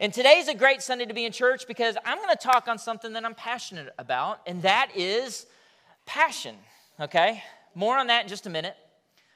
And 0.00 0.12
today's 0.12 0.48
a 0.48 0.54
great 0.54 0.82
Sunday 0.82 1.04
to 1.04 1.14
be 1.14 1.24
in 1.24 1.30
church 1.30 1.68
because 1.68 1.96
I'm 2.04 2.18
going 2.18 2.30
to 2.30 2.36
talk 2.36 2.66
on 2.66 2.78
something 2.78 3.12
that 3.12 3.24
I'm 3.24 3.34
passionate 3.34 3.94
about, 3.96 4.40
and 4.44 4.60
that 4.62 4.90
is 4.96 5.46
passion, 6.04 6.56
okay? 7.00 7.44
More 7.76 7.96
on 7.96 8.08
that 8.08 8.24
in 8.24 8.28
just 8.28 8.46
a 8.46 8.50
minute. 8.50 8.76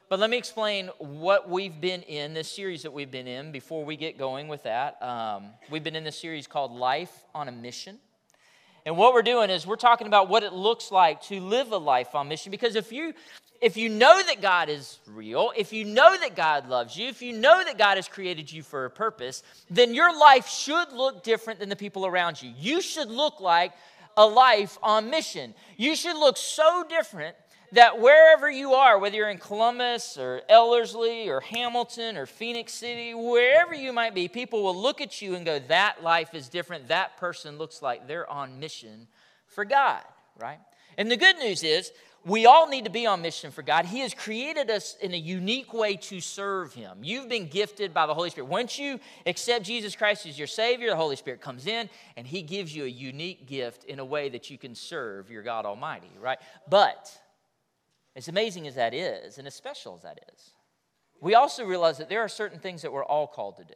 But 0.09 0.19
let 0.19 0.31
me 0.31 0.37
explain 0.37 0.89
what 0.99 1.49
we've 1.49 1.81
been 1.81 2.03
in, 2.03 2.35
this 2.35 2.51
series 2.51 2.83
that 2.83 2.93
we've 2.93 3.11
been 3.11 3.29
in, 3.29 3.53
before 3.53 3.85
we 3.85 3.97
get 3.97 4.19
going 4.19 4.49
with 4.49 4.65
that. 4.65 5.01
Um, 5.01 5.51
we've 5.71 5.85
been 5.85 5.95
in 5.95 6.03
this 6.03 6.19
series 6.19 6.49
called 6.49 6.73
Life 6.73 7.13
on 7.35 7.47
a 7.47 7.53
Mission. 7.53 7.99
And 8.89 8.97
what 8.97 9.13
we're 9.13 9.21
doing 9.21 9.51
is 9.51 9.67
we're 9.67 9.77
talking 9.77 10.07
about 10.07 10.31
what 10.31 10.43
it 10.43 10.55
looks 10.55 10.91
like 10.91 11.21
to 11.25 11.41
live 11.41 11.73
a 11.73 11.77
life 11.77 12.15
on 12.15 12.27
mission. 12.27 12.51
Because 12.51 12.75
if 12.75 12.91
you 12.91 13.13
if 13.61 13.77
you 13.77 13.91
know 13.91 14.23
that 14.23 14.41
God 14.41 14.71
is 14.71 14.99
real, 15.07 15.53
if 15.55 15.75
you 15.75 15.85
know 15.85 16.17
that 16.17 16.35
God 16.35 16.71
loves 16.71 16.97
you, 16.97 17.09
if 17.09 17.21
you 17.21 17.35
know 17.35 17.63
that 17.63 17.77
God 17.77 17.97
has 17.97 18.09
created 18.09 18.51
you 18.51 18.63
for 18.63 18.87
a 18.87 18.91
purpose, 18.91 19.43
then 19.69 19.93
your 19.93 20.19
life 20.19 20.49
should 20.49 20.91
look 20.93 21.23
different 21.23 21.61
than 21.61 21.69
the 21.69 21.77
people 21.77 22.07
around 22.07 22.41
you. 22.41 22.51
You 22.57 22.81
should 22.81 23.11
look 23.11 23.41
like 23.41 23.73
a 24.17 24.25
life 24.25 24.79
on 24.83 25.11
mission. 25.11 25.55
You 25.77 25.95
should 25.95 26.17
look 26.17 26.39
so 26.39 26.83
different 26.89 27.37
that 27.73 28.01
wherever 28.01 28.51
you 28.51 28.75
are, 28.75 28.99
whether 28.99 29.17
you're 29.17 29.29
in 29.29 29.39
Columbus 29.39 30.17
or 30.17 30.43
Ellerslie 30.49 31.29
or 31.29 31.41
Hamilton 31.41 32.17
or 32.17 32.27
Phenix 32.27 32.73
City, 32.73 33.15
wherever 33.15 33.75
you 33.75 33.93
might 33.93 34.15
be, 34.15 34.29
people 34.29 34.63
will 34.63 34.77
look 34.77 35.01
at 35.01 35.21
you 35.21 35.35
and 35.35 35.45
go, 35.45 35.59
That 35.59 36.03
life 36.03 36.35
is 36.35 36.49
different. 36.49 36.89
That 36.89 37.17
person 37.17 37.59
looks 37.59 37.83
like 37.83 38.07
they're 38.07 38.29
on 38.31 38.59
mission 38.61 39.07
for 39.47 39.65
God, 39.65 40.03
right? 40.41 40.59
And 40.97 41.11
the 41.11 41.17
good 41.17 41.39
news 41.39 41.63
is, 41.63 41.93
we 42.25 42.47
all 42.47 42.69
need 42.69 42.85
to 42.85 42.91
be 42.91 43.07
on 43.07 43.23
mission 43.23 43.51
for 43.51 43.63
God. 43.63 43.87
He 43.87 44.01
has 44.01 44.13
created 44.13 44.71
us 44.71 44.97
in 45.01 45.15
a 45.15 45.17
unique 45.17 45.73
way 45.73 45.97
to 45.97 46.21
serve 46.21 46.75
Him. 46.75 46.99
You've 47.03 47.29
been 47.29 47.47
gifted 47.47 47.95
by 47.95 48.07
the 48.07 48.15
Holy 48.15 48.31
Spirit. 48.31 48.49
Once 48.49 48.79
you 48.79 48.99
accept 49.25 49.65
Jesus 49.65 49.95
Christ 49.95 50.27
as 50.27 50.37
your 50.37 50.49
Savior, 50.49 50.91
the 50.91 50.97
Holy 50.97 51.17
Spirit 51.17 51.41
comes 51.41 51.67
in 51.67 51.89
and 52.17 52.27
He 52.27 52.43
gives 52.43 52.75
you 52.75 52.85
a 52.85 52.89
unique 52.89 53.47
gift 53.47 53.85
in 53.85 53.99
a 53.99 54.05
way 54.05 54.29
that 54.31 54.51
you 54.51 54.59
can 54.59 54.75
serve 54.75 55.31
your 55.31 55.43
God 55.43 55.65
Almighty, 55.65 56.11
right? 56.21 56.39
But 56.69 57.11
as 58.17 58.29
amazing 58.29 58.67
as 58.67 58.75
that 58.75 58.95
is, 58.95 59.39
and 59.39 59.47
as 59.47 59.55
special 59.55 59.95
as 59.97 60.03
that 60.03 60.21
is, 60.35 60.55
we 61.21 61.35
also 61.35 61.65
realize 61.65 61.99
that 61.99 62.09
there 62.09 62.21
are 62.21 62.29
certain 62.29 62.59
things 62.59 62.83
that 62.83 62.93
we're 62.93 63.05
all 63.05 63.27
called 63.27 63.57
to 63.57 63.65
do. 63.65 63.75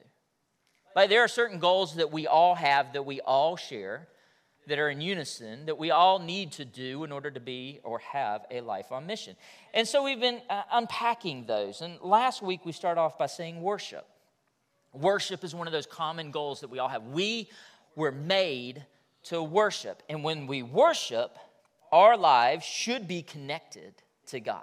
Like 0.95 1.11
there 1.11 1.23
are 1.23 1.29
certain 1.29 1.59
goals 1.59 1.97
that 1.97 2.13
we 2.13 2.27
all 2.27 2.55
have, 2.55 2.93
that 2.93 3.05
we 3.05 3.21
all 3.21 3.57
share, 3.57 4.09
that 4.67 4.79
are 4.79 4.91
in 4.91 5.01
unison, 5.01 5.67
that 5.67 5.79
we 5.79 5.91
all 5.91 6.19
need 6.19 6.53
to 6.53 6.65
do 6.65 7.03
in 7.03 7.11
order 7.11 7.31
to 7.31 7.41
be 7.41 7.81
or 7.83 7.99
have 7.99 8.43
a 8.51 8.61
life 8.61 8.93
on 8.93 9.07
mission. 9.07 9.35
And 9.75 9.89
so 9.89 10.05
we've 10.05 10.21
been 10.21 10.41
uh, 10.49 10.63
unpacking 10.73 11.47
those. 11.47 11.81
And 11.81 11.99
last 12.01 12.43
week 12.43 12.65
we 12.65 12.73
started 12.73 13.01
off 13.01 13.19
by 13.19 13.27
saying 13.27 13.61
worship. 13.61 14.07
Worship 14.93 15.43
is 15.43 15.55
one 15.55 15.67
of 15.67 15.73
those 15.73 15.87
common 15.87 16.31
goals 16.31 16.61
that 16.61 16.71
we 16.71 16.79
all 16.79 16.89
have. 16.89 17.03
We 17.05 17.49
were 17.97 18.13
made 18.13 18.85
to 19.25 19.43
worship. 19.43 20.03
And 20.09 20.23
when 20.23 20.47
we 20.47 20.63
worship, 20.63 21.37
our 21.91 22.17
lives 22.17 22.65
should 22.65 23.09
be 23.09 23.23
connected 23.23 23.95
to 24.29 24.41
God. 24.41 24.63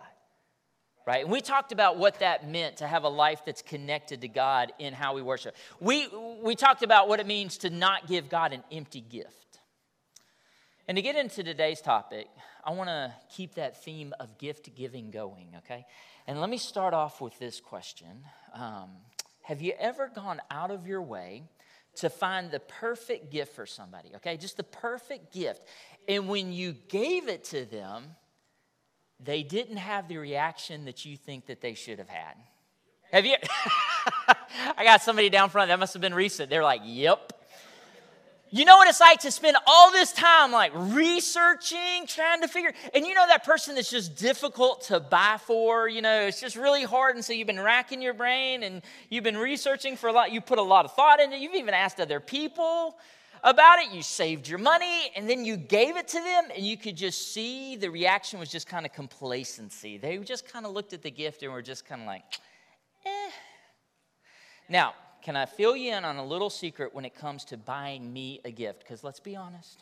Right? 1.06 1.24
And 1.24 1.32
we 1.32 1.42
talked 1.42 1.72
about 1.72 1.98
what 1.98 2.20
that 2.20 2.48
meant 2.48 2.78
to 2.78 2.88
have 2.88 3.04
a 3.04 3.10
life 3.10 3.42
that's 3.46 3.64
connected 3.64 4.22
to 4.22 4.28
God 4.28 4.74
in 4.78 4.94
how 4.94 5.16
we 5.16 5.22
worship. 5.24 5.56
We, 5.80 6.08
we 6.44 6.56
talked 6.56 6.84
about 6.84 7.08
what 7.08 7.20
it 7.20 7.26
means 7.26 7.58
to 7.60 7.70
not 7.70 8.08
give 8.08 8.30
God 8.30 8.54
an 8.54 8.64
empty 8.72 9.02
gift. 9.02 9.60
And 10.88 10.96
to 10.98 11.02
get 11.02 11.16
into 11.16 11.44
today's 11.44 11.82
topic, 11.82 12.28
I 12.64 12.72
want 12.72 12.90
to 12.90 13.14
keep 13.36 13.56
that 13.56 13.84
theme 13.84 14.14
of 14.20 14.38
gift 14.38 14.76
giving 14.76 15.12
going, 15.12 15.54
okay? 15.60 15.86
And 16.28 16.42
let 16.42 16.50
me 16.50 16.58
start 16.58 16.94
off 16.94 17.22
with 17.22 17.38
this 17.40 17.60
question 17.60 18.24
um, 18.54 18.90
Have 19.44 19.62
you 19.62 19.74
ever 19.80 20.12
gone 20.14 20.42
out 20.52 20.70
of 20.70 20.86
your 20.86 21.02
way 21.02 21.44
to 21.96 22.10
find 22.10 22.52
the 22.52 22.60
perfect 22.60 23.32
gift 23.32 23.54
for 23.56 23.66
somebody, 23.66 24.10
okay? 24.16 24.38
Just 24.38 24.58
the 24.58 24.64
perfect 24.64 25.34
gift. 25.34 25.62
And 26.08 26.28
when 26.28 26.54
you 26.54 26.74
gave 26.88 27.28
it 27.28 27.44
to 27.46 27.66
them, 27.66 28.16
they 29.20 29.44
didn't 29.44 29.78
have 29.78 30.08
the 30.08 30.18
reaction 30.18 30.86
that 30.86 31.06
you 31.06 31.18
think 31.18 31.48
that 31.48 31.62
they 31.62 31.74
should 31.74 32.00
have 32.00 32.10
had. 32.10 32.36
Have 33.12 33.26
you? 33.26 33.36
I 34.78 34.84
got 34.84 35.02
somebody 35.02 35.30
down 35.30 35.50
front, 35.50 35.70
that 35.70 35.80
must 35.80 35.94
have 35.94 36.02
been 36.02 36.14
recent. 36.14 36.50
They're 36.50 36.64
like, 36.64 36.82
yep. 36.86 37.34
You 38.52 38.66
know 38.66 38.78
what 38.78 38.88
it's 38.88 39.00
like 39.00 39.20
to 39.20 39.32
spend 39.32 39.58
all 39.68 39.92
this 39.92 40.12
time 40.12 40.52
like 40.52 40.72
researching, 40.74 42.08
trying 42.08 42.42
to 42.42 42.48
figure, 42.48 42.74
and 42.96 43.06
you 43.06 43.14
know 43.14 43.28
that 43.28 43.44
person 43.44 43.76
that's 43.76 43.92
just 43.92 44.16
difficult 44.16 44.82
to 44.86 45.00
buy 45.00 45.38
for, 45.46 45.88
you 45.88 46.02
know, 46.02 46.22
it's 46.22 46.42
just 46.42 46.56
really 46.56 46.84
hard. 46.84 47.16
And 47.16 47.24
so 47.24 47.32
you've 47.32 47.46
been 47.46 47.60
racking 47.60 48.02
your 48.02 48.16
brain 48.16 48.64
and 48.64 48.82
you've 49.10 49.24
been 49.24 49.38
researching 49.38 49.96
for 49.96 50.10
a 50.10 50.14
lot, 50.14 50.32
you 50.32 50.42
put 50.42 50.58
a 50.58 50.64
lot 50.64 50.86
of 50.86 50.94
thought 50.94 51.20
into 51.20 51.36
it, 51.36 51.42
you've 51.42 51.54
even 51.54 51.76
asked 51.76 52.00
other 52.00 52.20
people 52.20 52.98
about 53.44 53.80
it, 53.80 53.92
you 53.92 54.02
saved 54.02 54.48
your 54.48 54.60
money, 54.60 55.12
and 55.16 55.30
then 55.30 55.46
you 55.46 55.58
gave 55.58 55.98
it 55.98 56.08
to 56.10 56.20
them, 56.20 56.46
and 56.56 56.66
you 56.66 56.78
could 56.78 56.96
just 56.96 57.34
see 57.34 57.76
the 57.76 57.90
reaction 57.90 58.40
was 58.40 58.50
just 58.50 58.68
kind 58.68 58.86
of 58.86 58.94
complacency. 58.94 59.98
They 59.98 60.18
just 60.18 60.48
kind 60.52 60.66
of 60.66 60.74
looked 60.74 60.94
at 60.94 61.02
the 61.02 61.12
gift 61.12 61.44
and 61.44 61.52
were 61.52 61.62
just 61.62 61.86
kind 61.86 62.02
of 62.02 62.08
like, 62.08 62.24
eh. 63.06 63.30
Now, 64.68 64.94
can 65.22 65.36
I 65.36 65.46
fill 65.46 65.76
you 65.76 65.94
in 65.94 66.06
on 66.06 66.18
a 66.18 66.26
little 66.26 66.50
secret 66.50 66.94
when 66.94 67.06
it 67.06 67.16
comes 67.16 67.46
to 67.46 67.58
buying 67.58 68.12
me 68.12 68.42
a 68.46 68.52
gift? 68.52 68.80
Because 68.80 69.04
let's 69.04 69.20
be 69.20 69.36
honest, 69.36 69.82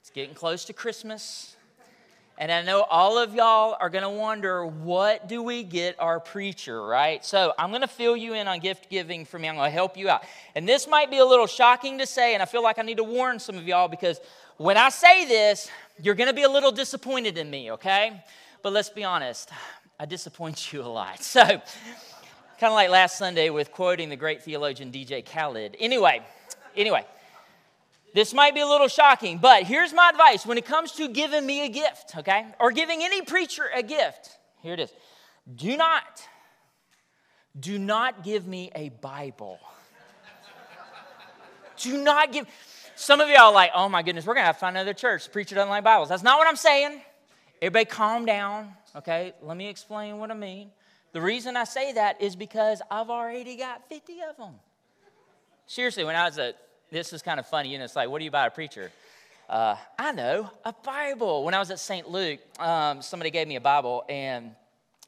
it's 0.00 0.10
getting 0.10 0.34
close 0.34 0.64
to 0.66 0.72
Christmas. 0.72 1.56
And 2.40 2.52
I 2.52 2.62
know 2.62 2.82
all 2.82 3.18
of 3.18 3.34
y'all 3.34 3.76
are 3.80 3.90
going 3.90 4.04
to 4.04 4.10
wonder, 4.10 4.64
what 4.64 5.28
do 5.28 5.42
we 5.42 5.64
get 5.64 5.96
our 5.98 6.20
preacher, 6.20 6.80
right? 6.86 7.24
So 7.24 7.52
I'm 7.58 7.70
going 7.70 7.82
to 7.82 7.88
fill 7.88 8.16
you 8.16 8.34
in 8.34 8.46
on 8.46 8.60
gift 8.60 8.88
giving 8.88 9.24
for 9.24 9.40
me. 9.40 9.48
I'm 9.48 9.56
going 9.56 9.66
to 9.66 9.74
help 9.74 9.96
you 9.96 10.08
out. 10.08 10.22
And 10.54 10.66
this 10.66 10.86
might 10.86 11.10
be 11.10 11.18
a 11.18 11.24
little 11.24 11.48
shocking 11.48 11.98
to 11.98 12.06
say, 12.06 12.34
and 12.34 12.42
I 12.42 12.46
feel 12.46 12.62
like 12.62 12.78
I 12.78 12.82
need 12.82 12.98
to 12.98 13.04
warn 13.04 13.40
some 13.40 13.58
of 13.58 13.66
y'all 13.66 13.88
because 13.88 14.20
when 14.56 14.76
I 14.76 14.88
say 14.88 15.26
this, 15.26 15.68
you're 16.00 16.14
going 16.14 16.28
to 16.28 16.34
be 16.34 16.44
a 16.44 16.48
little 16.48 16.70
disappointed 16.70 17.38
in 17.38 17.50
me, 17.50 17.72
okay? 17.72 18.22
But 18.62 18.72
let's 18.72 18.90
be 18.90 19.02
honest, 19.02 19.50
I 19.98 20.06
disappoint 20.06 20.72
you 20.72 20.82
a 20.82 20.84
lot. 20.84 21.20
So, 21.24 21.44
kind 21.44 22.72
of 22.72 22.74
like 22.74 22.88
last 22.90 23.18
Sunday 23.18 23.50
with 23.50 23.72
quoting 23.72 24.10
the 24.10 24.16
great 24.16 24.44
theologian 24.44 24.92
DJ 24.92 25.24
Khaled. 25.24 25.76
Anyway, 25.80 26.22
anyway. 26.76 27.04
This 28.14 28.32
might 28.32 28.54
be 28.54 28.60
a 28.60 28.66
little 28.66 28.88
shocking, 28.88 29.38
but 29.38 29.64
here's 29.64 29.92
my 29.92 30.08
advice 30.10 30.46
when 30.46 30.58
it 30.58 30.64
comes 30.64 30.92
to 30.92 31.08
giving 31.08 31.44
me 31.44 31.66
a 31.66 31.68
gift, 31.68 32.16
okay, 32.16 32.46
or 32.58 32.72
giving 32.72 33.02
any 33.02 33.22
preacher 33.22 33.64
a 33.74 33.82
gift. 33.82 34.38
Here 34.62 34.74
it 34.74 34.80
is. 34.80 34.92
Do 35.54 35.76
not, 35.76 36.26
do 37.58 37.78
not 37.78 38.24
give 38.24 38.46
me 38.46 38.70
a 38.74 38.88
Bible. 38.88 39.58
do 41.78 42.02
not 42.02 42.32
give. 42.32 42.46
Some 42.96 43.20
of 43.20 43.28
y'all 43.28 43.52
like, 43.52 43.70
oh 43.74 43.88
my 43.88 44.02
goodness, 44.02 44.26
we're 44.26 44.34
gonna 44.34 44.46
have 44.46 44.56
to 44.56 44.60
find 44.60 44.76
another 44.76 44.94
church. 44.94 45.30
Preacher 45.30 45.54
doesn't 45.54 45.70
like 45.70 45.84
Bibles. 45.84 46.08
That's 46.08 46.22
not 46.22 46.38
what 46.38 46.48
I'm 46.48 46.56
saying. 46.56 47.00
Everybody 47.60 47.84
calm 47.84 48.24
down, 48.24 48.72
okay? 48.96 49.34
Let 49.42 49.56
me 49.56 49.68
explain 49.68 50.18
what 50.18 50.30
I 50.30 50.34
mean. 50.34 50.70
The 51.12 51.20
reason 51.20 51.56
I 51.56 51.64
say 51.64 51.92
that 51.92 52.20
is 52.20 52.36
because 52.36 52.82
I've 52.90 53.10
already 53.10 53.56
got 53.56 53.88
50 53.88 54.12
of 54.30 54.36
them. 54.36 54.54
Seriously, 55.66 56.04
when 56.04 56.16
I 56.16 56.26
was 56.26 56.38
a 56.38 56.54
this 56.90 57.12
is 57.12 57.22
kind 57.22 57.38
of 57.38 57.46
funny. 57.46 57.76
Know, 57.76 57.84
it's 57.84 57.96
like, 57.96 58.08
what 58.08 58.18
do 58.18 58.24
you 58.24 58.30
buy 58.30 58.46
a 58.46 58.50
preacher? 58.50 58.90
Uh, 59.48 59.76
I 59.98 60.12
know, 60.12 60.50
a 60.64 60.72
Bible. 60.72 61.44
When 61.44 61.54
I 61.54 61.58
was 61.58 61.70
at 61.70 61.78
St. 61.78 62.08
Luke, 62.08 62.40
um, 62.60 63.00
somebody 63.00 63.30
gave 63.30 63.48
me 63.48 63.56
a 63.56 63.60
Bible, 63.60 64.04
and 64.08 64.52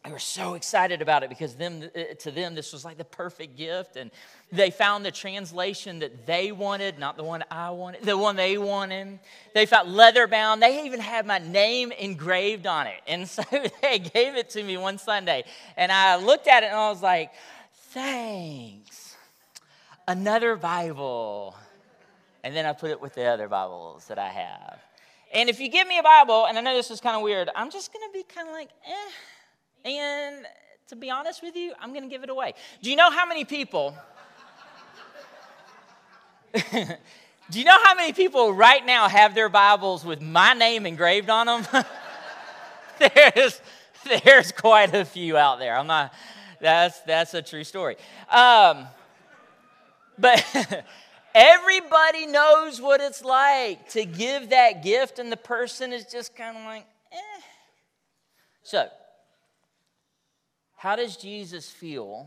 they 0.05 0.11
were 0.11 0.19
so 0.19 0.55
excited 0.55 1.03
about 1.03 1.23
it 1.23 1.29
because 1.29 1.55
them, 1.55 1.83
uh, 1.95 2.15
to 2.21 2.31
them 2.31 2.55
this 2.55 2.73
was 2.73 2.85
like 2.85 2.97
the 2.97 3.05
perfect 3.05 3.57
gift 3.57 3.97
and 3.97 4.11
they 4.51 4.71
found 4.71 5.05
the 5.05 5.11
translation 5.11 5.99
that 5.99 6.27
they 6.27 6.53
wanted 6.53 6.99
not 6.99 7.17
the 7.17 7.23
one 7.23 7.45
i 7.51 7.69
wanted 7.69 8.03
the 8.03 8.17
one 8.17 8.35
they 8.35 8.57
wanted 8.57 9.19
they 9.55 9.67
found 9.67 9.95
leather 9.95 10.27
bound 10.27 10.63
they 10.63 10.87
even 10.87 11.01
had 11.01 11.27
my 11.27 11.39
name 11.39 11.93
engraved 11.93 12.67
on 12.67 12.87
it 12.87 13.01
and 13.07 13.29
so 13.29 13.43
they 13.83 13.99
gave 13.99 14.37
it 14.37 14.49
to 14.49 14.63
me 14.63 14.77
one 14.77 14.97
sunday 14.97 15.45
and 15.77 15.93
i 15.93 16.17
looked 16.17 16.49
at 16.49 16.63
it 16.63 16.67
and 16.67 16.77
i 16.77 16.89
was 16.89 17.03
like 17.03 17.31
thanks 17.93 19.17
another 20.09 20.57
bible 20.57 21.55
and 22.43 22.55
then 22.55 22.67
I 22.67 22.73
put 22.73 22.91
it 22.91 23.01
with 23.01 23.15
the 23.15 23.25
other 23.25 23.49
Bibles 23.49 24.07
that 24.07 24.19
I 24.19 24.29
have. 24.29 24.79
And 25.33 25.49
if 25.49 25.61
you 25.61 25.69
give 25.69 25.87
me 25.87 25.99
a 25.99 26.03
Bible, 26.03 26.47
and 26.47 26.59
I 26.59 26.61
know 26.61 26.75
this 26.75 26.91
is 26.91 27.01
kind 27.01 27.17
of 27.17 27.23
weird, 27.23 27.49
I'm 27.55 27.71
just 27.71 27.93
going 27.93 28.09
to 28.09 28.13
be 28.13 28.25
kind 28.25 28.49
of 28.49 28.55
like, 28.55 28.71
eh. 28.87 29.91
And 29.91 30.47
to 30.89 30.97
be 30.97 31.11
honest 31.11 31.43
with 31.43 31.55
you, 31.55 31.73
I'm 31.81 31.91
going 31.91 32.03
to 32.03 32.09
give 32.09 32.25
it 32.25 32.31
away. 32.31 32.55
Do 32.83 32.91
you 32.91 32.97
know 32.97 33.11
how 33.11 33.27
many 33.27 33.45
people? 33.45 33.95
Do 37.51 37.59
you 37.59 37.65
know 37.65 37.79
how 37.83 37.95
many 37.95 38.13
people 38.13 38.53
right 38.53 38.85
now 38.85 39.09
have 39.09 39.35
their 39.35 39.49
Bibles 39.49 40.05
with 40.05 40.21
my 40.21 40.53
name 40.53 40.87
engraved 40.87 41.31
on 41.31 41.47
them? 41.47 41.85
there's, 42.99 43.61
there's 44.25 44.53
quite 44.53 44.95
a 44.95 45.05
few 45.05 45.37
out 45.37 45.59
there. 45.59 45.77
I'm 45.77 45.87
not. 45.87 46.13
That's 46.61 47.01
that's 47.01 47.35
a 47.35 47.43
true 47.43 47.65
story. 47.65 47.97
Um, 48.31 48.87
but 50.19 50.45
Everybody 51.35 52.27
knows 52.27 52.81
what 52.81 53.01
it's 53.01 53.25
like 53.25 53.89
to 53.91 54.05
give 54.05 54.51
that 54.51 54.83
gift, 54.83 55.19
and 55.19 55.31
the 55.31 55.37
person 55.37 55.93
is 55.93 56.07
just 56.07 56.35
kind 56.35 56.57
of 56.57 56.65
like, 56.65 56.87
eh. 57.13 57.41
So, 58.63 58.89
how 60.77 60.97
does 60.97 61.17
Jesus 61.17 61.71
feel 61.71 62.27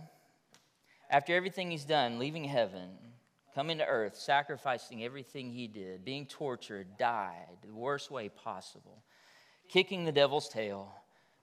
after 1.10 1.36
everything 1.36 1.72
he's 1.72 1.86
done, 1.86 2.18
leaving 2.18 2.46
heaven, 2.46 2.90
coming 3.54 3.78
to 3.78 3.86
earth, 3.86 4.16
sacrificing 4.16 5.04
everything 5.04 5.52
he 5.52 5.68
did, 5.68 6.06
being 6.06 6.26
tortured, 6.26 6.98
died 6.98 7.58
the 7.62 7.74
worst 7.74 8.10
way 8.10 8.30
possible, 8.30 9.04
kicking 9.70 10.06
the 10.06 10.12
devil's 10.12 10.50
tail, 10.50 10.94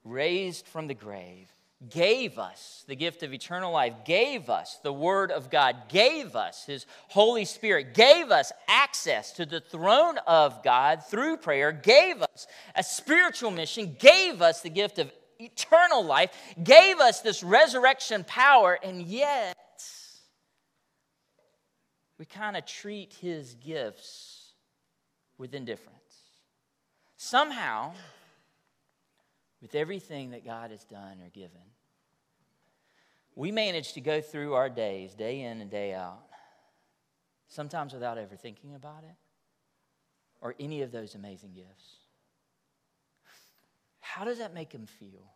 raised 0.04 0.66
from 0.66 0.86
the 0.86 0.94
grave, 0.94 1.48
gave 1.88 2.38
us 2.38 2.84
the 2.86 2.96
gift 2.96 3.22
of 3.22 3.32
eternal 3.32 3.72
life, 3.72 3.94
gave 4.04 4.50
us 4.50 4.78
the 4.82 4.92
Word 4.92 5.30
of 5.30 5.50
God, 5.50 5.76
gave 5.88 6.36
us 6.36 6.64
His 6.66 6.84
Holy 7.08 7.46
Spirit, 7.46 7.94
gave 7.94 8.30
us 8.30 8.52
access 8.68 9.32
to 9.32 9.46
the 9.46 9.60
throne 9.60 10.18
of 10.26 10.62
God 10.62 11.02
through 11.04 11.38
prayer, 11.38 11.72
gave 11.72 12.20
us 12.20 12.46
a 12.74 12.82
spiritual 12.82 13.50
mission, 13.50 13.96
gave 13.98 14.42
us 14.42 14.60
the 14.60 14.68
gift 14.68 14.98
of 14.98 15.10
eternal 15.38 16.04
life, 16.04 16.30
gave 16.62 17.00
us 17.00 17.20
this 17.20 17.42
resurrection 17.42 18.24
power, 18.24 18.78
and 18.82 19.02
yet 19.02 19.56
we 22.18 22.26
kind 22.26 22.58
of 22.58 22.66
treat 22.66 23.14
His 23.14 23.54
gifts 23.54 24.52
with 25.38 25.54
indifference. 25.54 25.96
Somehow, 27.16 27.92
with 29.62 29.74
everything 29.74 30.32
that 30.32 30.44
God 30.44 30.70
has 30.70 30.84
done 30.84 31.20
or 31.22 31.30
given, 31.30 31.69
we 33.34 33.50
manage 33.50 33.92
to 33.94 34.00
go 34.00 34.20
through 34.20 34.54
our 34.54 34.68
days, 34.68 35.14
day 35.14 35.42
in 35.42 35.60
and 35.60 35.70
day 35.70 35.94
out, 35.94 36.22
sometimes 37.48 37.92
without 37.92 38.18
ever 38.18 38.36
thinking 38.36 38.74
about 38.74 39.04
it 39.04 39.16
or 40.40 40.54
any 40.58 40.82
of 40.82 40.92
those 40.92 41.14
amazing 41.14 41.52
gifts. 41.54 41.96
How 44.00 44.24
does 44.24 44.38
that 44.38 44.54
make 44.54 44.72
him 44.72 44.86
feel? 44.86 45.32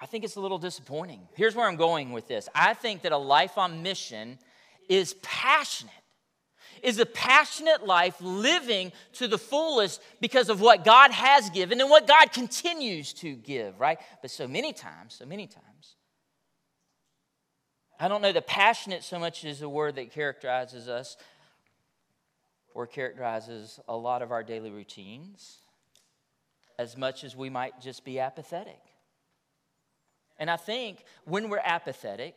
I 0.00 0.06
think 0.06 0.24
it's 0.24 0.36
a 0.36 0.40
little 0.40 0.58
disappointing. 0.58 1.28
Here's 1.34 1.54
where 1.54 1.66
I'm 1.66 1.76
going 1.76 2.12
with 2.12 2.28
this 2.28 2.48
I 2.54 2.74
think 2.74 3.02
that 3.02 3.12
a 3.12 3.16
life 3.16 3.58
on 3.58 3.82
mission 3.82 4.38
is 4.88 5.14
passionate 5.22 5.92
is 6.82 6.98
a 6.98 7.06
passionate 7.06 7.86
life 7.86 8.16
living 8.20 8.92
to 9.14 9.28
the 9.28 9.38
fullest 9.38 10.02
because 10.20 10.48
of 10.48 10.60
what 10.60 10.84
God 10.84 11.12
has 11.12 11.48
given 11.50 11.80
and 11.80 11.88
what 11.88 12.06
God 12.06 12.32
continues 12.32 13.12
to 13.14 13.34
give, 13.34 13.78
right? 13.80 13.98
But 14.20 14.30
so 14.30 14.48
many 14.48 14.72
times, 14.72 15.14
so 15.14 15.24
many 15.24 15.46
times, 15.46 15.96
I 18.00 18.08
don't 18.08 18.20
know 18.20 18.32
that 18.32 18.46
passionate 18.48 19.04
so 19.04 19.18
much 19.18 19.44
is 19.44 19.62
a 19.62 19.68
word 19.68 19.94
that 19.94 20.10
characterizes 20.10 20.88
us 20.88 21.16
or 22.74 22.86
characterizes 22.86 23.78
a 23.86 23.96
lot 23.96 24.22
of 24.22 24.32
our 24.32 24.42
daily 24.42 24.70
routines 24.70 25.58
as 26.78 26.96
much 26.96 27.22
as 27.22 27.36
we 27.36 27.48
might 27.48 27.80
just 27.80 28.04
be 28.04 28.18
apathetic. 28.18 28.80
And 30.38 30.50
I 30.50 30.56
think 30.56 31.04
when 31.24 31.48
we're 31.48 31.60
apathetic, 31.62 32.34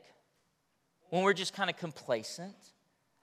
when 1.10 1.24
we're 1.24 1.34
just 1.34 1.54
kind 1.54 1.70
of 1.70 1.78
complacent, 1.78 2.56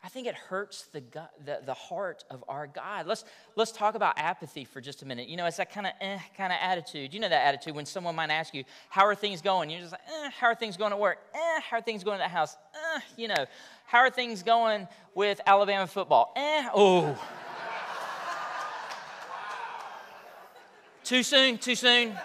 I 0.04 0.08
think 0.08 0.26
it 0.26 0.34
hurts 0.34 0.86
the, 0.92 1.00
God, 1.00 1.28
the, 1.44 1.60
the 1.64 1.74
heart 1.74 2.24
of 2.28 2.42
our 2.48 2.66
God. 2.66 3.06
Let's, 3.06 3.24
let's 3.54 3.70
talk 3.70 3.94
about 3.94 4.18
apathy 4.18 4.64
for 4.64 4.80
just 4.80 5.02
a 5.02 5.06
minute. 5.06 5.28
You 5.28 5.36
know, 5.36 5.46
it's 5.46 5.58
that 5.58 5.72
kind 5.72 5.86
of 5.86 5.92
eh 6.00 6.18
kind 6.36 6.52
of 6.52 6.58
attitude. 6.60 7.14
You 7.14 7.20
know 7.20 7.28
that 7.28 7.46
attitude 7.46 7.76
when 7.76 7.86
someone 7.86 8.16
might 8.16 8.30
ask 8.30 8.52
you, 8.52 8.64
How 8.90 9.04
are 9.04 9.14
things 9.14 9.40
going? 9.40 9.70
You're 9.70 9.80
just 9.80 9.92
like, 9.92 10.00
eh, 10.08 10.30
How 10.36 10.48
are 10.48 10.56
things 10.56 10.76
going 10.76 10.92
at 10.92 10.98
work? 10.98 11.18
Eh, 11.32 11.60
how 11.70 11.76
are 11.76 11.80
things 11.80 12.02
going 12.02 12.20
at 12.20 12.24
the 12.24 12.34
house? 12.34 12.56
Eh, 12.74 13.00
you 13.16 13.28
know, 13.28 13.46
how 13.84 13.98
are 13.98 14.10
things 14.10 14.42
going 14.42 14.88
with 15.14 15.40
Alabama 15.46 15.86
football? 15.86 16.32
Eh, 16.34 16.68
oh. 16.74 17.16
too 21.04 21.22
soon, 21.22 21.58
too 21.58 21.76
soon. 21.76 22.18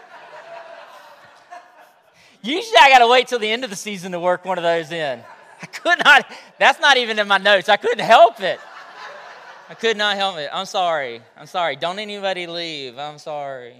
Usually 2.42 2.78
I 2.82 2.90
got 2.90 3.00
to 3.00 3.08
wait 3.08 3.28
till 3.28 3.40
the 3.40 3.52
end 3.52 3.64
of 3.64 3.70
the 3.70 3.76
season 3.76 4.14
to 4.14 4.20
work 4.20 4.46
one 4.46 4.58
of 4.58 4.64
those 4.64 4.92
in. 4.92 5.22
I 5.62 5.65
could 5.65 6.04
not, 6.04 6.31
that's 6.59 6.80
not 6.80 6.98
even 6.98 7.19
in 7.19 7.27
my 7.27 7.38
notes. 7.38 7.69
I 7.69 7.77
couldn't 7.77 8.06
help 8.06 8.42
it. 8.42 8.59
I 9.69 9.74
could 9.74 9.98
not 9.98 10.15
help 10.15 10.38
it. 10.38 10.50
I'm 10.54 10.65
sorry. 10.65 11.21
I'm 11.36 11.48
sorry. 11.48 11.75
Don't 11.75 12.00
anybody 12.00 12.48
leave. 12.48 12.98
I'm 12.98 13.18
sorry. 13.18 13.75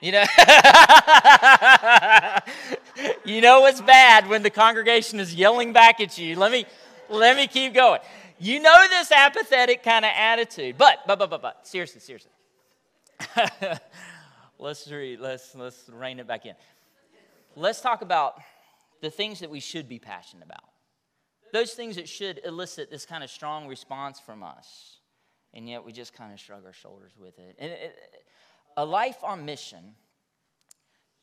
You 0.00 0.12
know, 0.12 0.24
you 3.24 3.40
know 3.40 3.62
what's 3.62 3.80
bad 3.80 4.28
when 4.28 4.42
the 4.42 4.50
congregation 4.50 5.18
is 5.18 5.34
yelling 5.34 5.72
back 5.72 6.00
at 6.00 6.18
you. 6.18 6.36
Let 6.36 6.52
me 6.52 6.66
let 7.08 7.36
me 7.36 7.46
keep 7.46 7.72
going. 7.72 8.00
You 8.38 8.60
know 8.60 8.86
this 8.90 9.10
apathetic 9.10 9.82
kind 9.82 10.04
of 10.04 10.10
attitude. 10.14 10.76
But 10.76 10.98
but 11.06 11.18
but 11.18 11.30
but 11.30 11.40
but 11.40 11.66
seriously, 11.66 12.02
seriously. 12.02 12.32
let's 14.58 14.90
read. 14.90 15.20
Let's 15.20 15.54
let's 15.54 15.88
rein 15.88 16.20
it 16.20 16.26
back 16.26 16.44
in. 16.44 16.54
Let's 17.56 17.80
talk 17.80 18.02
about 18.02 18.38
the 19.00 19.10
things 19.10 19.40
that 19.40 19.48
we 19.48 19.60
should 19.60 19.88
be 19.88 19.98
passionate 19.98 20.44
about 20.44 20.63
those 21.54 21.72
things 21.72 21.96
that 21.96 22.08
should 22.08 22.40
elicit 22.44 22.90
this 22.90 23.06
kind 23.06 23.22
of 23.22 23.30
strong 23.30 23.68
response 23.68 24.18
from 24.18 24.42
us. 24.42 24.98
And 25.54 25.68
yet 25.68 25.84
we 25.84 25.92
just 25.92 26.12
kind 26.12 26.32
of 26.32 26.40
shrug 26.40 26.66
our 26.66 26.72
shoulders 26.72 27.12
with 27.16 27.38
it. 27.38 27.56
And 27.58 27.70
it, 27.70 27.96
a 28.76 28.84
life 28.84 29.18
on 29.22 29.44
mission 29.44 29.94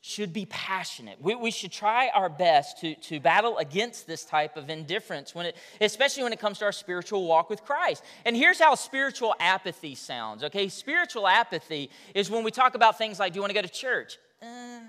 should 0.00 0.32
be 0.32 0.46
passionate. 0.46 1.20
We, 1.20 1.34
we, 1.36 1.50
should 1.50 1.70
try 1.70 2.08
our 2.08 2.28
best 2.28 2.80
to, 2.80 2.94
to 2.94 3.20
battle 3.20 3.58
against 3.58 4.06
this 4.06 4.24
type 4.24 4.56
of 4.56 4.68
indifference, 4.68 5.32
when 5.32 5.46
it, 5.46 5.56
especially 5.80 6.24
when 6.24 6.32
it 6.32 6.40
comes 6.40 6.58
to 6.58 6.64
our 6.64 6.72
spiritual 6.72 7.28
walk 7.28 7.50
with 7.50 7.62
Christ. 7.62 8.02
And 8.24 8.34
here's 8.34 8.58
how 8.58 8.74
spiritual 8.74 9.34
apathy 9.38 9.94
sounds, 9.94 10.42
okay? 10.42 10.68
Spiritual 10.68 11.28
apathy 11.28 11.88
is 12.14 12.30
when 12.30 12.42
we 12.42 12.50
talk 12.50 12.74
about 12.74 12.98
things 12.98 13.20
like 13.20 13.32
do 13.32 13.36
you 13.36 13.42
want 13.42 13.50
to 13.50 13.54
go 13.54 13.62
to 13.62 13.68
church? 13.68 14.18
Uh, 14.42 14.80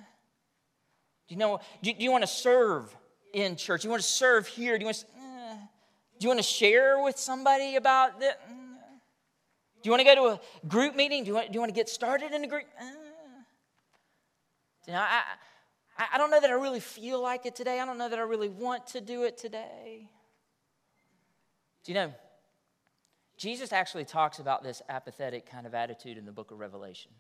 do 1.27 1.35
you 1.35 1.37
know, 1.37 1.59
do, 1.83 1.93
do 1.93 2.03
you 2.03 2.11
want 2.11 2.23
to 2.23 2.27
serve 2.27 2.95
in 3.33 3.55
church? 3.55 3.81
Do 3.81 3.87
you 3.87 3.89
want 3.89 4.01
to 4.01 4.07
serve 4.07 4.47
here? 4.47 4.77
Do 4.77 4.81
you 4.81 4.85
want 4.85 4.97
to, 4.97 5.05
do 6.23 6.27
you 6.27 6.29
want 6.29 6.39
to 6.39 6.43
share 6.43 7.03
with 7.03 7.19
somebody 7.19 7.75
about 7.75 8.21
that? 8.21 8.47
Do 8.47 8.55
you 9.83 9.91
want 9.91 9.99
to 9.99 10.05
go 10.05 10.15
to 10.15 10.35
a 10.35 10.67
group 10.69 10.95
meeting? 10.95 11.25
Do 11.25 11.27
you 11.27 11.33
want, 11.33 11.47
do 11.47 11.53
you 11.55 11.59
want 11.59 11.69
to 11.69 11.75
get 11.75 11.89
started 11.89 12.31
in 12.31 12.45
a 12.45 12.47
group? 12.47 12.63
Uh, 12.79 12.85
you 14.87 14.93
know, 14.93 14.99
I, 14.99 15.21
I 16.13 16.17
don't 16.17 16.31
know 16.31 16.39
that 16.39 16.49
I 16.49 16.53
really 16.53 16.79
feel 16.79 17.21
like 17.21 17.45
it 17.45 17.57
today. 17.57 17.81
I 17.81 17.85
don't 17.85 17.97
know 17.97 18.07
that 18.07 18.19
I 18.19 18.21
really 18.21 18.47
want 18.47 18.87
to 18.87 19.01
do 19.01 19.23
it 19.23 19.37
today. 19.37 20.07
Do 21.83 21.91
you 21.91 21.95
know, 21.95 22.13
Jesus 23.35 23.73
actually 23.73 24.05
talks 24.05 24.39
about 24.39 24.63
this 24.63 24.81
apathetic 24.87 25.45
kind 25.45 25.67
of 25.67 25.73
attitude 25.73 26.17
in 26.17 26.25
the 26.25 26.31
book 26.31 26.51
of 26.51 26.59
Revelation. 26.59 27.11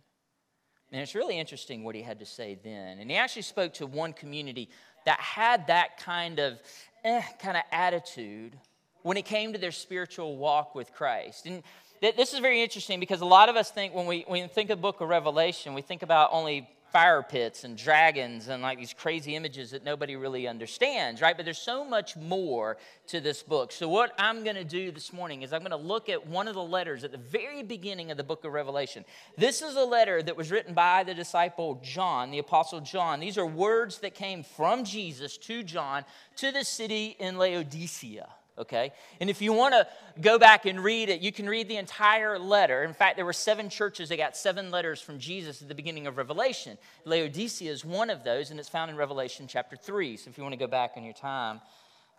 And 0.93 1.01
it's 1.01 1.13
really 1.13 1.37
interesting 1.37 1.83
what 1.83 1.93
he 1.93 2.03
had 2.03 2.19
to 2.19 2.25
say 2.25 2.57
then. 2.63 2.99
And 2.99 3.11
he 3.11 3.17
actually 3.17 3.41
spoke 3.41 3.73
to 3.73 3.85
one 3.85 4.13
community 4.13 4.69
that 5.05 5.19
had 5.19 5.67
that 5.67 5.97
kind 5.97 6.39
of 6.39 6.61
eh, 7.03 7.21
kind 7.41 7.57
of 7.57 7.63
attitude 7.73 8.57
when 9.03 9.17
it 9.17 9.25
came 9.25 9.53
to 9.53 9.59
their 9.59 9.71
spiritual 9.71 10.37
walk 10.37 10.73
with 10.75 10.91
Christ. 10.93 11.45
And 11.45 11.61
th- 12.01 12.15
this 12.15 12.33
is 12.33 12.39
very 12.39 12.61
interesting 12.61 12.99
because 12.99 13.21
a 13.21 13.25
lot 13.25 13.49
of 13.49 13.55
us 13.55 13.69
think 13.69 13.93
when 13.93 14.07
we, 14.07 14.23
when 14.27 14.41
we 14.41 14.47
think 14.47 14.69
of 14.69 14.81
book 14.81 15.01
of 15.01 15.09
Revelation, 15.09 15.73
we 15.73 15.81
think 15.81 16.01
about 16.01 16.29
only 16.31 16.67
fire 16.93 17.23
pits 17.23 17.63
and 17.63 17.75
dragons 17.75 18.49
and 18.49 18.61
like 18.61 18.77
these 18.77 18.93
crazy 18.93 19.35
images 19.35 19.71
that 19.71 19.83
nobody 19.83 20.15
really 20.15 20.47
understands, 20.47 21.21
right? 21.21 21.35
But 21.35 21.43
there's 21.43 21.57
so 21.57 21.83
much 21.83 22.15
more 22.15 22.77
to 23.07 23.19
this 23.19 23.41
book. 23.41 23.71
So, 23.71 23.89
what 23.89 24.13
I'm 24.19 24.43
going 24.43 24.55
to 24.57 24.63
do 24.63 24.91
this 24.91 25.11
morning 25.11 25.41
is 25.41 25.53
I'm 25.53 25.61
going 25.61 25.71
to 25.71 25.75
look 25.75 26.07
at 26.07 26.27
one 26.27 26.47
of 26.47 26.53
the 26.53 26.63
letters 26.63 27.03
at 27.03 27.11
the 27.11 27.17
very 27.17 27.63
beginning 27.63 28.11
of 28.11 28.17
the 28.17 28.23
book 28.23 28.45
of 28.45 28.53
Revelation. 28.53 29.05
This 29.37 29.63
is 29.63 29.75
a 29.75 29.83
letter 29.83 30.21
that 30.21 30.37
was 30.37 30.51
written 30.51 30.75
by 30.75 31.03
the 31.03 31.15
disciple 31.15 31.81
John, 31.83 32.29
the 32.29 32.37
apostle 32.37 32.79
John. 32.79 33.19
These 33.19 33.39
are 33.39 33.45
words 33.45 33.97
that 33.99 34.13
came 34.13 34.43
from 34.43 34.83
Jesus 34.83 35.35
to 35.39 35.63
John 35.63 36.05
to 36.35 36.51
the 36.51 36.63
city 36.63 37.15
in 37.19 37.39
Laodicea 37.39 38.27
okay? 38.57 38.91
And 39.19 39.29
if 39.29 39.41
you 39.41 39.53
want 39.53 39.73
to 39.73 39.87
go 40.21 40.37
back 40.37 40.65
and 40.65 40.83
read 40.83 41.09
it, 41.09 41.21
you 41.21 41.31
can 41.31 41.47
read 41.47 41.67
the 41.67 41.77
entire 41.77 42.37
letter. 42.37 42.83
In 42.83 42.93
fact, 42.93 43.15
there 43.15 43.25
were 43.25 43.33
seven 43.33 43.69
churches 43.69 44.09
that 44.09 44.17
got 44.17 44.37
seven 44.37 44.71
letters 44.71 45.01
from 45.01 45.19
Jesus 45.19 45.61
at 45.61 45.67
the 45.67 45.75
beginning 45.75 46.07
of 46.07 46.17
Revelation. 46.17 46.77
Laodicea 47.05 47.71
is 47.71 47.83
one 47.83 48.09
of 48.09 48.23
those, 48.23 48.51
and 48.51 48.59
it's 48.59 48.69
found 48.69 48.91
in 48.91 48.97
Revelation 48.97 49.47
chapter 49.47 49.75
3. 49.75 50.17
So 50.17 50.29
if 50.29 50.37
you 50.37 50.43
want 50.43 50.53
to 50.53 50.59
go 50.59 50.67
back 50.67 50.97
in 50.97 51.03
your 51.03 51.13
time 51.13 51.61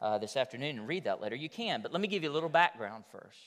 uh, 0.00 0.18
this 0.18 0.36
afternoon 0.36 0.78
and 0.78 0.88
read 0.88 1.04
that 1.04 1.20
letter, 1.20 1.36
you 1.36 1.48
can. 1.48 1.82
But 1.82 1.92
let 1.92 2.00
me 2.00 2.08
give 2.08 2.22
you 2.22 2.30
a 2.30 2.32
little 2.32 2.48
background 2.48 3.04
first. 3.10 3.38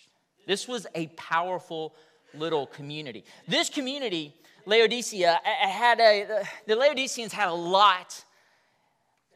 This 0.46 0.68
was 0.68 0.88
a 0.96 1.08
powerful 1.08 1.94
little 2.34 2.68
community. 2.68 3.26
This 3.48 3.70
community, 3.70 4.34
Laodicea, 4.66 5.42
had 5.44 6.00
a, 6.00 6.44
the 6.66 6.76
Laodiceans 6.76 7.34
had 7.34 7.50
a 7.50 7.54
lot 7.54 8.24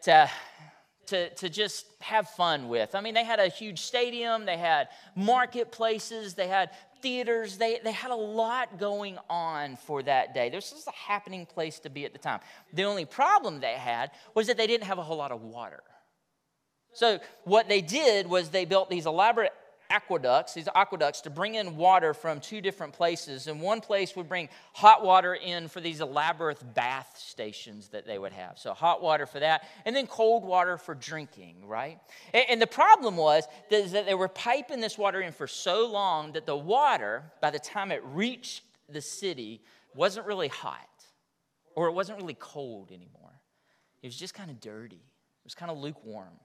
to 0.03 0.29
to, 1.11 1.29
to 1.35 1.49
just 1.49 1.85
have 1.99 2.29
fun 2.29 2.69
with. 2.69 2.95
I 2.95 3.01
mean, 3.01 3.13
they 3.13 3.25
had 3.25 3.39
a 3.39 3.49
huge 3.49 3.81
stadium, 3.81 4.45
they 4.45 4.57
had 4.57 4.87
marketplaces, 5.13 6.35
they 6.35 6.47
had 6.47 6.69
theaters, 7.01 7.57
they, 7.57 7.79
they 7.83 7.91
had 7.91 8.11
a 8.11 8.15
lot 8.15 8.79
going 8.79 9.17
on 9.29 9.75
for 9.75 10.01
that 10.03 10.33
day. 10.33 10.49
This 10.49 10.71
was 10.71 10.87
a 10.87 10.91
happening 10.91 11.45
place 11.45 11.79
to 11.79 11.89
be 11.89 12.05
at 12.05 12.13
the 12.13 12.19
time. 12.19 12.39
The 12.71 12.85
only 12.85 13.03
problem 13.03 13.59
they 13.59 13.73
had 13.73 14.11
was 14.33 14.47
that 14.47 14.55
they 14.55 14.67
didn't 14.67 14.85
have 14.85 14.99
a 14.99 15.03
whole 15.03 15.17
lot 15.17 15.33
of 15.33 15.41
water. 15.41 15.83
So, 16.93 17.19
what 17.43 17.67
they 17.67 17.81
did 17.81 18.27
was 18.27 18.49
they 18.49 18.65
built 18.65 18.89
these 18.89 19.05
elaborate 19.05 19.53
aqueducts, 19.91 20.53
these 20.53 20.69
aqueducts, 20.73 21.21
to 21.21 21.29
bring 21.29 21.55
in 21.55 21.75
water 21.75 22.13
from 22.13 22.39
two 22.39 22.61
different 22.61 22.93
places. 22.93 23.47
And 23.47 23.61
one 23.61 23.81
place 23.81 24.15
would 24.15 24.29
bring 24.29 24.49
hot 24.73 25.03
water 25.03 25.35
in 25.35 25.67
for 25.67 25.81
these 25.81 26.01
elaborate 26.01 26.73
bath 26.73 27.17
stations 27.17 27.89
that 27.89 28.07
they 28.07 28.17
would 28.17 28.33
have. 28.33 28.57
So, 28.57 28.73
hot 28.73 29.03
water 29.03 29.25
for 29.25 29.39
that, 29.39 29.67
and 29.85 29.95
then 29.95 30.07
cold 30.07 30.43
water 30.43 30.77
for 30.77 30.95
drinking, 30.95 31.67
right? 31.67 31.99
And, 32.33 32.45
and 32.49 32.61
the 32.61 32.67
problem 32.67 33.17
was 33.17 33.45
that, 33.69 33.91
that 33.91 34.05
they 34.05 34.15
were 34.15 34.29
piping 34.29 34.79
this 34.79 34.97
water 34.97 35.21
in 35.21 35.33
for 35.33 35.47
so 35.47 35.87
long 35.91 36.31
that 36.31 36.45
the 36.45 36.55
water, 36.57 37.23
by 37.41 37.51
the 37.51 37.59
time 37.59 37.91
it 37.91 38.01
reached 38.05 38.63
the 38.89 39.01
city, 39.01 39.61
wasn't 39.93 40.25
really 40.25 40.47
hot 40.47 40.87
or 41.75 41.87
it 41.87 41.93
wasn't 41.93 42.17
really 42.19 42.37
cold 42.39 42.91
anymore. 42.91 43.41
It 44.01 44.07
was 44.07 44.15
just 44.15 44.33
kind 44.33 44.49
of 44.49 44.59
dirty, 44.59 44.95
it 44.95 45.43
was 45.43 45.55
kind 45.55 45.71
of 45.71 45.77
lukewarm. 45.77 46.39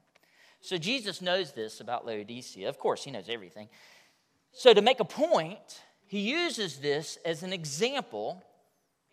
So 0.67 0.79
Jesus 0.79 1.23
knows 1.23 1.53
this 1.53 1.79
about 1.79 2.05
Laodicea. 2.05 2.69
Of 2.69 2.77
course, 2.77 3.05
he 3.05 3.13
knows 3.13 3.29
everything. 3.29 3.69
So, 4.51 4.75
to 4.75 4.83
make 4.83 4.99
a 4.99 5.05
point, 5.05 5.81
he 6.09 6.19
uses 6.19 6.79
this 6.79 7.19
as 7.25 7.45
an 7.45 7.53
example, 7.53 8.43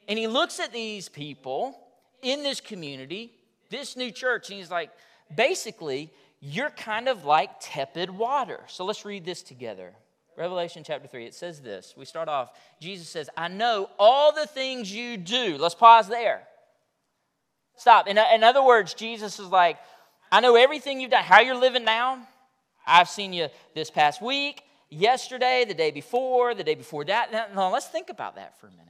and 0.08 0.18
he 0.18 0.26
looks 0.26 0.60
at 0.60 0.74
these 0.74 1.10
people 1.10 1.78
in 2.24 2.42
this 2.42 2.60
community, 2.60 3.34
this 3.70 3.96
new 3.96 4.10
church, 4.10 4.50
and 4.50 4.58
he's 4.58 4.72
like, 4.72 4.90
basically, 5.36 6.10
you're 6.40 6.72
kind 6.72 7.08
of 7.08 7.24
like 7.24 7.52
tepid 7.60 8.10
water. 8.10 8.62
So, 8.66 8.84
let's 8.84 9.06
read 9.06 9.24
this 9.24 9.44
together. 9.44 9.94
Revelation 10.36 10.84
chapter 10.84 11.08
3, 11.08 11.28
it 11.28 11.36
says 11.36 11.62
this. 11.62 11.94
We 11.96 12.06
start 12.06 12.30
off, 12.30 12.50
Jesus 12.82 13.08
says, 13.10 13.30
I 13.38 13.48
know 13.48 13.92
all 14.00 14.34
the 14.34 14.48
things 14.48 14.92
you 14.92 15.18
do. 15.18 15.58
Let's 15.60 15.76
pause 15.76 16.08
there. 16.08 16.48
Stop. 17.76 18.08
In, 18.08 18.18
in 18.18 18.44
other 18.44 18.64
words, 18.64 18.96
Jesus 18.96 19.40
is 19.40 19.50
like, 19.50 19.78
I 20.34 20.40
know 20.40 20.56
everything 20.56 21.00
you've 21.00 21.12
done, 21.12 21.24
how 21.24 21.42
you're 21.42 21.54
living 21.54 21.86
now. 21.86 22.28
I've 22.88 23.08
seen 23.08 23.34
you 23.34 23.50
this 23.76 23.92
past 23.92 24.20
week, 24.20 24.64
yesterday, 24.90 25.64
the 25.64 25.76
day 25.76 25.92
before, 25.92 26.56
the 26.56 26.64
day 26.64 26.74
before 26.74 27.06
that. 27.06 27.32
Now, 27.54 27.72
let's 27.72 27.86
think 27.86 28.10
about 28.10 28.38
that 28.38 28.60
for 28.60 28.66
a 28.66 28.72
minute. 28.72 28.88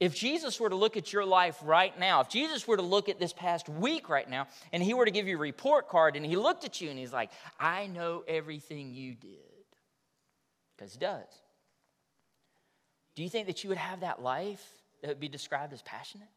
If 0.00 0.14
Jesus 0.14 0.60
were 0.60 0.68
to 0.68 0.76
look 0.76 0.98
at 0.98 1.14
your 1.14 1.24
life 1.24 1.58
right 1.62 1.98
now, 1.98 2.20
if 2.20 2.28
Jesus 2.28 2.68
were 2.68 2.76
to 2.76 2.82
look 2.82 3.08
at 3.08 3.18
this 3.18 3.32
past 3.32 3.70
week 3.70 4.10
right 4.10 4.28
now, 4.28 4.48
and 4.70 4.82
he 4.82 4.92
were 4.92 5.06
to 5.06 5.10
give 5.10 5.26
you 5.26 5.36
a 5.36 5.40
report 5.40 5.88
card, 5.88 6.14
and 6.14 6.26
he 6.26 6.36
looked 6.36 6.66
at 6.66 6.82
you 6.82 6.90
and 6.90 6.98
he's 6.98 7.12
like, 7.12 7.30
I 7.58 7.86
know 7.86 8.22
everything 8.28 8.92
you 8.92 9.14
did. 9.14 9.38
Because 10.76 10.92
he 10.92 10.98
does. 10.98 11.24
Do 13.16 13.22
you 13.22 13.30
think 13.30 13.46
that 13.46 13.64
you 13.64 13.70
would 13.70 13.78
have 13.78 14.00
that 14.00 14.22
life 14.22 14.62
that 15.00 15.08
would 15.08 15.20
be 15.20 15.28
described 15.28 15.72
as 15.72 15.80
passionate, 15.80 16.28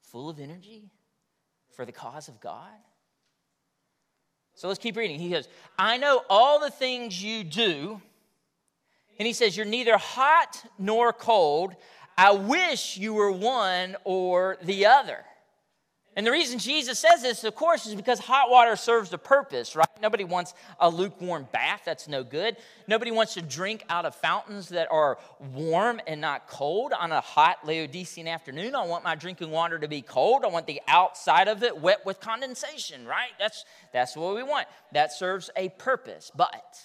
full 0.00 0.30
of 0.30 0.38
energy, 0.38 0.92
for 1.74 1.84
the 1.84 1.92
cause 1.92 2.28
of 2.28 2.40
God? 2.40 2.68
So 4.54 4.66
let's 4.66 4.80
keep 4.80 4.96
reading. 4.96 5.20
He 5.20 5.30
goes, 5.30 5.48
I 5.78 5.98
know 5.98 6.22
all 6.28 6.58
the 6.58 6.70
things 6.70 7.22
you 7.22 7.44
do. 7.44 8.00
And 9.18 9.26
he 9.26 9.32
says, 9.32 9.56
You're 9.56 9.66
neither 9.66 9.96
hot 9.96 10.64
nor 10.78 11.12
cold. 11.12 11.76
I 12.16 12.32
wish 12.32 12.96
you 12.96 13.14
were 13.14 13.30
one 13.30 13.96
or 14.02 14.58
the 14.62 14.86
other. 14.86 15.24
And 16.18 16.26
the 16.26 16.32
reason 16.32 16.58
Jesus 16.58 16.98
says 16.98 17.22
this, 17.22 17.44
of 17.44 17.54
course, 17.54 17.86
is 17.86 17.94
because 17.94 18.18
hot 18.18 18.50
water 18.50 18.74
serves 18.74 19.12
a 19.12 19.18
purpose, 19.18 19.76
right? 19.76 19.86
Nobody 20.02 20.24
wants 20.24 20.52
a 20.80 20.90
lukewarm 20.90 21.46
bath, 21.52 21.82
that's 21.84 22.08
no 22.08 22.24
good. 22.24 22.56
Nobody 22.88 23.12
wants 23.12 23.34
to 23.34 23.40
drink 23.40 23.84
out 23.88 24.04
of 24.04 24.16
fountains 24.16 24.70
that 24.70 24.88
are 24.90 25.18
warm 25.54 26.00
and 26.08 26.20
not 26.20 26.48
cold 26.48 26.92
on 26.92 27.12
a 27.12 27.20
hot 27.20 27.64
Laodicean 27.64 28.26
afternoon. 28.26 28.74
I 28.74 28.84
want 28.84 29.04
my 29.04 29.14
drinking 29.14 29.52
water 29.52 29.78
to 29.78 29.86
be 29.86 30.02
cold. 30.02 30.44
I 30.44 30.48
want 30.48 30.66
the 30.66 30.82
outside 30.88 31.46
of 31.46 31.62
it 31.62 31.80
wet 31.80 32.04
with 32.04 32.18
condensation, 32.18 33.06
right? 33.06 33.30
That's, 33.38 33.64
that's 33.92 34.16
what 34.16 34.34
we 34.34 34.42
want. 34.42 34.66
That 34.90 35.12
serves 35.12 35.50
a 35.54 35.68
purpose, 35.68 36.32
but 36.34 36.80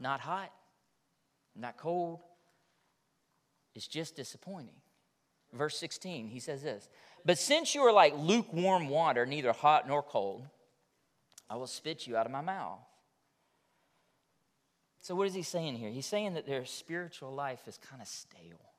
not 0.00 0.20
hot, 0.20 0.50
not 1.54 1.76
cold. 1.76 2.20
It's 3.74 3.86
just 3.86 4.16
disappointing. 4.16 4.76
Verse 5.52 5.78
16, 5.78 6.28
he 6.28 6.40
says 6.40 6.62
this. 6.62 6.88
But 7.28 7.36
since 7.36 7.74
you 7.74 7.82
are 7.82 7.92
like 7.92 8.14
lukewarm 8.16 8.88
water, 8.88 9.26
neither 9.26 9.52
hot 9.52 9.86
nor 9.86 10.02
cold, 10.02 10.46
I 11.50 11.56
will 11.56 11.66
spit 11.66 12.06
you 12.06 12.16
out 12.16 12.24
of 12.24 12.32
my 12.32 12.40
mouth. 12.40 12.78
So, 15.02 15.14
what 15.14 15.26
is 15.26 15.34
he 15.34 15.42
saying 15.42 15.76
here? 15.76 15.90
He's 15.90 16.06
saying 16.06 16.32
that 16.34 16.46
their 16.46 16.64
spiritual 16.64 17.34
life 17.34 17.68
is 17.68 17.76
kind 17.76 18.00
of 18.00 18.08
stale. 18.08 18.72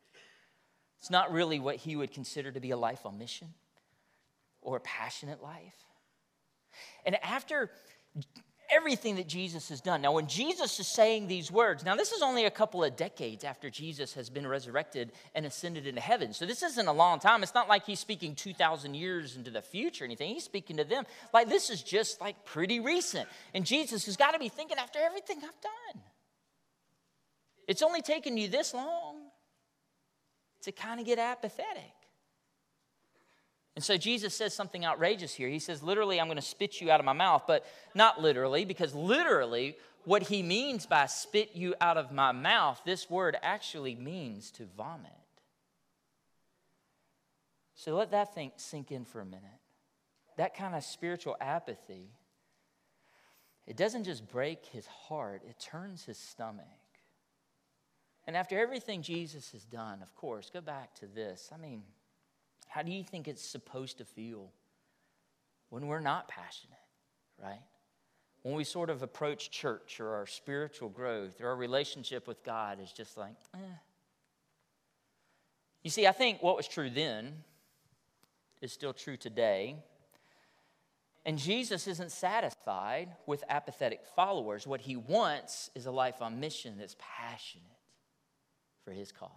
It's 0.98 1.12
not 1.12 1.32
really 1.32 1.60
what 1.60 1.75
he 1.75 1.96
would 1.96 2.12
consider 2.12 2.51
to 2.51 2.60
be 2.60 2.72
a 2.72 2.77
life 2.77 3.06
on 3.06 3.20
mission 3.20 3.50
or 4.63 4.77
a 4.77 4.82
passionate 4.82 5.44
life. 5.44 5.86
And 7.06 7.24
after 7.24 7.70
everything 8.72 9.16
that 9.16 9.28
Jesus 9.28 9.70
has 9.70 9.82
done. 9.82 10.02
Now, 10.02 10.14
when 10.14 10.28
Jesus 10.28 10.80
is 10.80 10.88
saying 10.88 11.28
these 11.28 11.52
words, 11.52 11.84
now 11.84 11.96
this 11.96 12.12
is 12.12 12.22
only 12.22 12.46
a 12.46 12.52
couple 12.52 12.84
of 12.84 12.96
decades 12.96 13.44
after 13.44 13.70
Jesus 13.70 14.14
has 14.14 14.30
been 14.30 14.48
resurrected 14.48 15.12
and 15.36 15.46
ascended 15.46 15.88
into 15.88 16.02
heaven. 16.02 16.34
So 16.34 16.46
this 16.46 16.64
isn't 16.64 16.88
a 16.88 16.94
long 16.94 17.20
time. 17.20 17.44
It's 17.44 17.54
not 17.54 17.68
like 17.68 17.86
he's 17.86 18.00
speaking 18.00 18.36
2,000 18.36 18.94
years 18.94 19.36
into 19.36 19.52
the 19.52 19.62
future 19.62 20.04
or 20.04 20.06
anything. 20.06 20.34
He's 20.34 20.44
speaking 20.44 20.78
to 20.78 20.84
them 20.84 21.06
like 21.34 21.50
this 21.50 21.70
is 21.70 21.84
just 21.84 22.22
like 22.22 22.46
pretty 22.46 22.80
recent. 22.80 23.28
And 23.54 23.66
Jesus 23.66 24.06
has 24.06 24.18
got 24.18 24.32
to 24.32 24.40
be 24.40 24.50
thinking 24.50 24.78
after 24.78 25.00
everything 25.00 25.38
I've 25.38 25.62
done. 25.62 26.04
It's 27.68 27.82
only 27.82 28.02
taken 28.02 28.38
you 28.38 28.48
this 28.48 28.74
long 28.74 29.18
to 30.64 30.72
kind 30.72 31.00
of 31.00 31.06
get 31.06 31.20
apathetic. 31.20 31.99
And 33.80 33.84
so 33.86 33.96
Jesus 33.96 34.36
says 34.36 34.54
something 34.54 34.86
outrageous 34.86 35.34
here. 35.34 35.48
He 35.48 35.58
says, 35.58 35.82
literally, 35.82 36.20
I'm 36.20 36.28
going 36.28 36.36
to 36.36 36.42
spit 36.42 36.82
you 36.82 36.92
out 36.92 37.00
of 37.00 37.06
my 37.06 37.14
mouth, 37.14 37.44
but 37.48 37.66
not 37.96 38.22
literally, 38.22 38.66
because 38.66 38.94
literally, 38.94 39.78
what 40.04 40.24
he 40.24 40.44
means 40.44 40.86
by 40.86 41.06
spit 41.06 41.52
you 41.54 41.76
out 41.80 41.96
of 41.96 42.12
my 42.12 42.34
mouth, 42.34 42.82
this 42.86 43.10
word 43.10 43.38
actually 43.42 43.96
means 43.96 44.52
to 44.52 44.66
vomit. 44.76 45.14
So 47.74 47.96
let 47.96 48.12
that 48.12 48.36
thing 48.36 48.52
sink 48.58 48.92
in 48.92 49.06
for 49.06 49.22
a 49.22 49.26
minute. 49.26 49.46
That 50.36 50.58
kind 50.58 50.76
of 50.76 50.84
spiritual 50.84 51.38
apathy, 51.40 52.10
it 53.66 53.78
doesn't 53.78 54.04
just 54.04 54.28
break 54.28 54.66
his 54.66 54.88
heart, 54.88 55.42
it 55.48 55.58
turns 55.58 56.04
his 56.04 56.18
stomach. 56.18 56.66
And 58.28 58.36
after 58.36 58.60
everything 58.60 59.04
Jesus 59.04 59.54
has 59.54 59.64
done, 59.64 60.02
of 60.02 60.14
course, 60.16 60.50
go 60.52 60.60
back 60.60 60.94
to 60.96 61.06
this. 61.06 61.50
I 61.54 61.58
mean, 61.58 61.84
how 62.70 62.84
do 62.84 62.92
you 62.92 63.04
think 63.04 63.28
it's 63.28 63.46
supposed 63.46 63.98
to 63.98 64.06
feel 64.06 64.52
when 65.70 65.88
we're 65.88 66.00
not 66.00 66.28
passionate, 66.28 66.78
right? 67.42 67.62
When 68.44 68.56
we 68.56 68.64
sort 68.64 68.92
of 68.92 69.02
approach 69.02 69.50
church 69.50 70.00
or 70.00 70.14
our 70.14 70.28
spiritual 70.28 70.88
growth 70.88 71.42
or 71.42 71.48
our 71.48 71.56
relationship 71.56 72.28
with 72.28 72.44
God 72.44 72.80
is 72.80 72.92
just 72.92 73.18
like, 73.18 73.36
eh. 73.56 73.58
You 75.84 75.90
see, 75.90 76.06
I 76.06 76.12
think 76.12 76.44
what 76.44 76.56
was 76.56 76.68
true 76.68 76.92
then 76.92 77.44
is 78.62 78.72
still 78.72 78.94
true 78.94 79.18
today. 79.18 79.76
And 81.26 81.40
Jesus 81.40 81.88
isn't 81.88 82.12
satisfied 82.12 83.10
with 83.26 83.44
apathetic 83.50 84.02
followers. 84.16 84.68
What 84.68 84.82
he 84.82 84.96
wants 84.96 85.72
is 85.74 85.88
a 85.88 85.92
life 85.92 86.22
on 86.22 86.40
mission 86.40 86.78
that's 86.78 86.96
passionate 87.00 87.66
for 88.86 88.92
his 88.92 89.12
cause. 89.12 89.30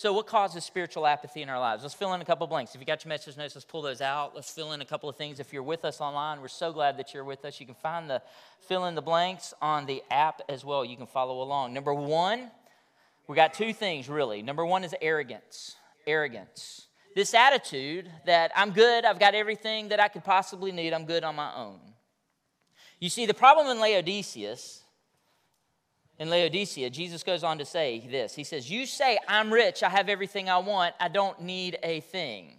So, 0.00 0.14
what 0.14 0.26
causes 0.26 0.64
spiritual 0.64 1.06
apathy 1.06 1.42
in 1.42 1.50
our 1.50 1.60
lives? 1.60 1.82
Let's 1.82 1.94
fill 1.94 2.14
in 2.14 2.22
a 2.22 2.24
couple 2.24 2.46
blanks. 2.46 2.74
If 2.74 2.80
you 2.80 2.86
got 2.86 3.04
your 3.04 3.10
message 3.10 3.36
notes, 3.36 3.54
let's 3.54 3.66
pull 3.66 3.82
those 3.82 4.00
out. 4.00 4.34
Let's 4.34 4.50
fill 4.50 4.72
in 4.72 4.80
a 4.80 4.84
couple 4.86 5.10
of 5.10 5.16
things. 5.16 5.40
If 5.40 5.52
you're 5.52 5.62
with 5.62 5.84
us 5.84 6.00
online, 6.00 6.40
we're 6.40 6.48
so 6.48 6.72
glad 6.72 6.96
that 6.96 7.12
you're 7.12 7.22
with 7.22 7.44
us. 7.44 7.60
You 7.60 7.66
can 7.66 7.74
find 7.74 8.08
the 8.08 8.22
fill 8.60 8.86
in 8.86 8.94
the 8.94 9.02
blanks 9.02 9.52
on 9.60 9.84
the 9.84 10.02
app 10.10 10.40
as 10.48 10.64
well. 10.64 10.86
You 10.86 10.96
can 10.96 11.06
follow 11.06 11.42
along. 11.42 11.74
Number 11.74 11.92
one, 11.92 12.50
we 13.28 13.36
got 13.36 13.52
two 13.52 13.74
things 13.74 14.08
really. 14.08 14.40
Number 14.40 14.64
one 14.64 14.84
is 14.84 14.94
arrogance. 15.02 15.76
Arrogance. 16.06 16.86
This 17.14 17.34
attitude 17.34 18.10
that 18.24 18.52
I'm 18.56 18.70
good, 18.70 19.04
I've 19.04 19.20
got 19.20 19.34
everything 19.34 19.90
that 19.90 20.00
I 20.00 20.08
could 20.08 20.24
possibly 20.24 20.72
need, 20.72 20.94
I'm 20.94 21.04
good 21.04 21.24
on 21.24 21.36
my 21.36 21.54
own. 21.54 21.78
You 23.00 23.10
see, 23.10 23.26
the 23.26 23.34
problem 23.34 23.66
in 23.66 23.78
Laodiceus 23.78 24.79
in 26.20 26.28
Laodicea, 26.28 26.90
Jesus 26.90 27.22
goes 27.22 27.42
on 27.42 27.56
to 27.58 27.64
say 27.64 28.06
this. 28.08 28.34
He 28.34 28.44
says, 28.44 28.70
You 28.70 28.84
say, 28.84 29.18
I'm 29.26 29.50
rich, 29.50 29.82
I 29.82 29.88
have 29.88 30.10
everything 30.10 30.50
I 30.50 30.58
want, 30.58 30.94
I 31.00 31.08
don't 31.08 31.40
need 31.40 31.78
a 31.82 32.00
thing. 32.00 32.56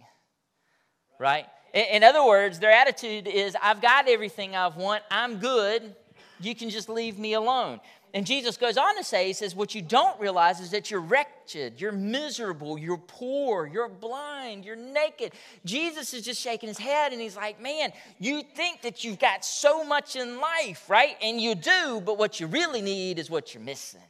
Right? 1.18 1.46
In 1.72 2.02
other 2.02 2.26
words, 2.26 2.58
their 2.58 2.72
attitude 2.72 3.28
is, 3.28 3.56
I've 3.62 3.80
got 3.80 4.08
everything 4.08 4.56
I 4.56 4.66
want, 4.66 5.04
I'm 5.12 5.38
good, 5.38 5.94
you 6.40 6.56
can 6.56 6.70
just 6.70 6.88
leave 6.88 7.20
me 7.20 7.34
alone. 7.34 7.80
And 8.14 8.26
Jesus 8.26 8.58
goes 8.58 8.76
on 8.76 8.96
to 8.96 9.04
say, 9.04 9.26
He 9.26 9.32
says, 9.32 9.54
What 9.54 9.74
you 9.74 9.80
don't 9.80 10.20
realize 10.20 10.60
is 10.60 10.70
that 10.72 10.90
you're 10.90 11.00
wretched, 11.00 11.80
you're 11.80 11.92
miserable, 11.92 12.78
you're 12.78 12.98
poor, 12.98 13.66
you're 13.66 13.88
blind, 13.88 14.64
you're 14.66 14.76
naked. 14.76 15.32
Jesus 15.64 16.12
is 16.12 16.22
just 16.22 16.40
shaking 16.40 16.68
his 16.68 16.78
head 16.78 17.12
and 17.12 17.20
he's 17.20 17.36
like, 17.36 17.60
Man, 17.60 17.92
you 18.18 18.42
think 18.42 18.82
that 18.82 19.02
you've 19.02 19.18
got 19.18 19.44
so 19.44 19.82
much 19.82 20.16
in 20.16 20.40
life, 20.40 20.90
right? 20.90 21.16
And 21.22 21.40
you 21.40 21.54
do, 21.54 22.02
but 22.04 22.18
what 22.18 22.38
you 22.38 22.46
really 22.46 22.82
need 22.82 23.18
is 23.18 23.30
what 23.30 23.54
you're 23.54 23.62
missing. 23.62 24.00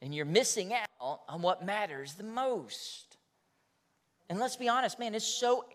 And 0.00 0.14
you're 0.14 0.24
missing 0.24 0.72
out 0.72 1.20
on 1.28 1.42
what 1.42 1.64
matters 1.64 2.14
the 2.14 2.24
most. 2.24 3.18
And 4.30 4.40
let's 4.40 4.56
be 4.56 4.68
honest, 4.68 4.98
man, 4.98 5.14
it's 5.14 5.26
so 5.26 5.66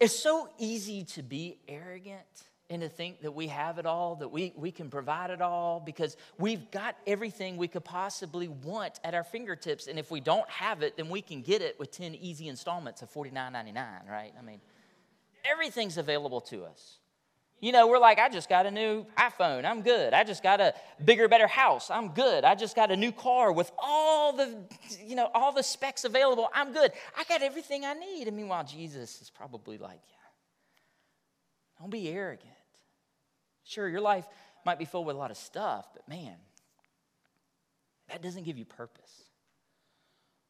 it's 0.00 0.18
so 0.18 0.48
easy 0.58 1.04
to 1.04 1.22
be 1.22 1.58
arrogant 1.66 2.48
and 2.72 2.82
to 2.82 2.88
think 2.88 3.20
that 3.20 3.32
we 3.32 3.48
have 3.48 3.78
it 3.78 3.84
all, 3.84 4.16
that 4.16 4.28
we, 4.28 4.54
we 4.56 4.70
can 4.70 4.88
provide 4.88 5.30
it 5.30 5.42
all, 5.42 5.78
because 5.78 6.16
we've 6.38 6.70
got 6.70 6.96
everything 7.06 7.58
we 7.58 7.68
could 7.68 7.84
possibly 7.84 8.48
want 8.48 8.98
at 9.04 9.14
our 9.14 9.24
fingertips. 9.24 9.86
And 9.86 9.98
if 9.98 10.10
we 10.10 10.20
don't 10.20 10.48
have 10.48 10.82
it, 10.82 10.96
then 10.96 11.10
we 11.10 11.20
can 11.20 11.42
get 11.42 11.60
it 11.60 11.78
with 11.78 11.90
10 11.90 12.14
easy 12.14 12.48
installments 12.48 13.02
of 13.02 13.12
$49.99, 13.12 14.08
right? 14.08 14.32
I 14.38 14.42
mean, 14.42 14.60
everything's 15.44 15.98
available 15.98 16.40
to 16.42 16.64
us. 16.64 16.98
You 17.60 17.72
know, 17.72 17.86
we're 17.86 17.98
like, 17.98 18.18
I 18.18 18.28
just 18.28 18.48
got 18.48 18.66
a 18.66 18.70
new 18.70 19.06
iPhone. 19.16 19.64
I'm 19.64 19.82
good. 19.82 20.14
I 20.14 20.24
just 20.24 20.42
got 20.42 20.60
a 20.60 20.74
bigger, 21.04 21.28
better 21.28 21.46
house. 21.46 21.90
I'm 21.90 22.08
good. 22.08 22.42
I 22.44 22.56
just 22.56 22.74
got 22.74 22.90
a 22.90 22.96
new 22.96 23.12
car 23.12 23.52
with 23.52 23.70
all 23.78 24.32
the, 24.32 24.56
you 25.06 25.14
know, 25.14 25.30
all 25.32 25.52
the 25.52 25.62
specs 25.62 26.04
available. 26.04 26.48
I'm 26.52 26.72
good. 26.72 26.90
I 27.16 27.22
got 27.24 27.42
everything 27.42 27.84
I 27.84 27.92
need. 27.92 28.26
And 28.26 28.36
meanwhile, 28.36 28.64
Jesus 28.64 29.20
is 29.20 29.30
probably 29.30 29.78
like, 29.78 30.00
yeah, 30.08 30.16
don't 31.78 31.90
be 31.90 32.08
arrogant. 32.08 32.48
Sure, 33.72 33.88
your 33.88 34.02
life 34.02 34.26
might 34.66 34.78
be 34.78 34.84
filled 34.84 35.06
with 35.06 35.16
a 35.16 35.18
lot 35.18 35.30
of 35.30 35.36
stuff, 35.38 35.86
but 35.94 36.06
man, 36.06 36.34
that 38.10 38.20
doesn't 38.20 38.44
give 38.44 38.58
you 38.58 38.66
purpose. 38.66 39.24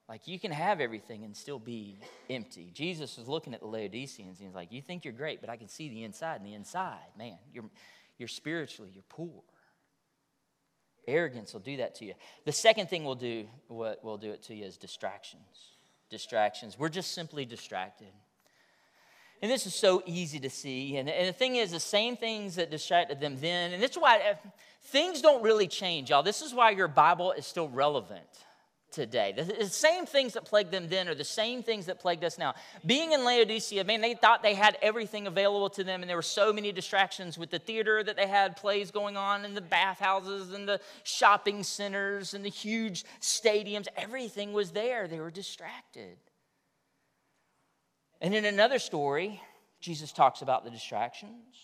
Like 0.08 0.26
you 0.26 0.40
can 0.40 0.50
have 0.50 0.80
everything 0.80 1.24
and 1.24 1.36
still 1.36 1.60
be 1.60 1.98
empty. 2.28 2.72
Jesus 2.74 3.16
was 3.16 3.28
looking 3.28 3.54
at 3.54 3.60
the 3.60 3.66
Laodiceans 3.68 4.40
and 4.40 4.48
he's 4.48 4.54
like, 4.56 4.72
You 4.72 4.82
think 4.82 5.04
you're 5.04 5.14
great, 5.14 5.40
but 5.40 5.48
I 5.48 5.56
can 5.56 5.68
see 5.68 5.88
the 5.88 6.02
inside. 6.02 6.36
And 6.40 6.46
the 6.46 6.54
inside, 6.54 6.98
man, 7.16 7.38
you're, 7.52 7.70
you're 8.18 8.28
spiritually, 8.28 8.90
you're 8.92 9.04
poor. 9.08 9.44
Arrogance 11.06 11.52
will 11.52 11.60
do 11.60 11.76
that 11.76 11.94
to 11.96 12.04
you. 12.04 12.14
The 12.44 12.52
second 12.52 12.90
thing 12.90 13.04
we'll 13.04 13.14
do, 13.14 13.46
what 13.68 14.04
will 14.04 14.18
do 14.18 14.32
it 14.32 14.42
to 14.44 14.54
you 14.54 14.64
is 14.64 14.76
distractions. 14.76 15.70
Distractions. 16.10 16.76
We're 16.76 16.88
just 16.88 17.12
simply 17.12 17.44
distracted. 17.44 18.12
And 19.42 19.50
this 19.50 19.66
is 19.66 19.74
so 19.74 20.04
easy 20.06 20.38
to 20.38 20.48
see. 20.48 20.96
And, 20.96 21.08
and 21.08 21.28
the 21.28 21.32
thing 21.32 21.56
is, 21.56 21.72
the 21.72 21.80
same 21.80 22.16
things 22.16 22.54
that 22.54 22.70
distracted 22.70 23.20
them 23.20 23.36
then, 23.40 23.72
and 23.72 23.82
that's 23.82 23.96
why 23.96 24.18
uh, 24.18 24.34
things 24.84 25.20
don't 25.20 25.42
really 25.42 25.66
change, 25.66 26.10
y'all. 26.10 26.22
This 26.22 26.42
is 26.42 26.54
why 26.54 26.70
your 26.70 26.86
Bible 26.86 27.32
is 27.32 27.44
still 27.44 27.68
relevant 27.68 28.22
today. 28.92 29.32
The 29.34 29.68
same 29.68 30.06
things 30.06 30.34
that 30.34 30.44
plagued 30.44 30.70
them 30.70 30.86
then 30.88 31.08
are 31.08 31.14
the 31.14 31.24
same 31.24 31.62
things 31.62 31.86
that 31.86 31.98
plagued 31.98 32.22
us 32.22 32.38
now. 32.38 32.54
Being 32.86 33.12
in 33.12 33.24
Laodicea, 33.24 33.82
man, 33.84 34.00
they 34.00 34.14
thought 34.14 34.42
they 34.42 34.54
had 34.54 34.76
everything 34.80 35.26
available 35.26 35.70
to 35.70 35.82
them, 35.82 36.02
and 36.02 36.10
there 36.10 36.16
were 36.16 36.22
so 36.22 36.52
many 36.52 36.70
distractions 36.72 37.36
with 37.36 37.50
the 37.50 37.58
theater 37.58 38.04
that 38.04 38.16
they 38.16 38.28
had 38.28 38.56
plays 38.56 38.90
going 38.90 39.16
on, 39.16 39.44
and 39.44 39.56
the 39.56 39.62
bathhouses, 39.62 40.52
and 40.52 40.68
the 40.68 40.80
shopping 41.02 41.62
centers, 41.62 42.34
and 42.34 42.44
the 42.44 42.50
huge 42.50 43.04
stadiums. 43.20 43.88
Everything 43.96 44.52
was 44.52 44.70
there. 44.70 45.08
They 45.08 45.20
were 45.20 45.30
distracted. 45.30 46.18
And 48.22 48.34
in 48.36 48.44
another 48.44 48.78
story, 48.78 49.42
Jesus 49.80 50.12
talks 50.12 50.42
about 50.42 50.64
the 50.64 50.70
distractions. 50.70 51.56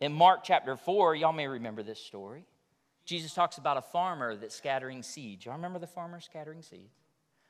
In 0.00 0.12
Mark 0.12 0.40
chapter 0.42 0.76
4, 0.76 1.14
y'all 1.14 1.32
may 1.32 1.46
remember 1.46 1.84
this 1.84 2.00
story. 2.00 2.44
Jesus 3.04 3.32
talks 3.32 3.58
about 3.58 3.76
a 3.76 3.82
farmer 3.82 4.34
that's 4.34 4.56
scattering 4.56 5.04
seeds. 5.04 5.46
Y'all 5.46 5.54
remember 5.54 5.78
the 5.78 5.86
farmer 5.86 6.20
scattering 6.20 6.62
seeds? 6.62 6.92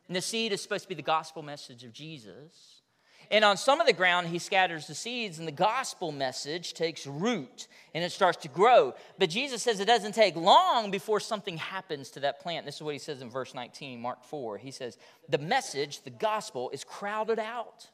And 0.09 0.14
the 0.14 0.21
seed 0.21 0.52
is 0.52 0.61
supposed 0.61 0.83
to 0.83 0.88
be 0.90 0.95
the 0.95 1.00
gospel 1.00 1.42
message 1.42 1.85
of 1.85 1.95
Jesus. 1.95 2.83
And 3.31 3.47
on 3.47 3.57
some 3.57 3.81
of 3.81 3.87
the 3.87 3.95
ground, 3.95 4.26
he 4.26 4.38
scatters 4.38 4.87
the 4.87 4.95
seeds, 4.95 5.38
and 5.38 5.49
the 5.49 5.52
gospel 5.52 6.12
message 6.12 6.75
takes 6.75 7.07
root 7.07 7.66
and 7.95 8.04
it 8.04 8.12
starts 8.12 8.42
to 8.42 8.49
grow. 8.49 8.92
But 9.19 9.31
Jesus 9.31 9.62
says 9.62 9.81
it 9.81 9.87
doesn't 9.87 10.14
take 10.14 10.37
long 10.37 10.90
before 10.90 11.19
something 11.19 11.57
happens 11.57 12.11
to 12.11 12.21
that 12.21 12.40
plant. 12.40 12.66
This 12.66 12.76
is 12.76 12.83
what 12.83 12.95
he 12.95 12.99
says 12.99 13.23
in 13.23 13.31
verse 13.31 13.54
19, 13.54 14.02
Mark 14.02 14.23
4. 14.25 14.59
He 14.59 14.71
says, 14.71 14.99
The 15.31 15.38
message, 15.38 16.02
the 16.02 16.11
gospel, 16.11 16.69
is 16.75 16.85
crowded 16.85 17.38
out 17.38 17.88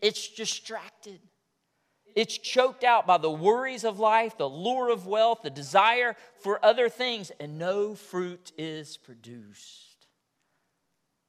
it's 0.00 0.28
distracted. 0.28 1.20
It's 2.16 2.36
choked 2.36 2.82
out 2.82 3.06
by 3.06 3.18
the 3.18 3.30
worries 3.30 3.84
of 3.84 3.98
life, 3.98 4.36
the 4.36 4.48
lure 4.48 4.90
of 4.90 5.06
wealth, 5.06 5.42
the 5.42 5.50
desire 5.50 6.16
for 6.40 6.64
other 6.64 6.88
things, 6.88 7.30
and 7.38 7.58
no 7.58 7.94
fruit 7.94 8.52
is 8.58 8.96
produced. 8.96 10.06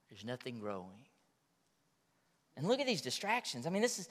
There's 0.09 0.25
nothing 0.25 0.59
growing. 0.59 1.05
And 2.57 2.67
look 2.67 2.79
at 2.79 2.87
these 2.87 3.01
distractions. 3.01 3.65
I 3.65 3.69
mean, 3.69 3.81
this 3.81 3.99
is 3.99 4.09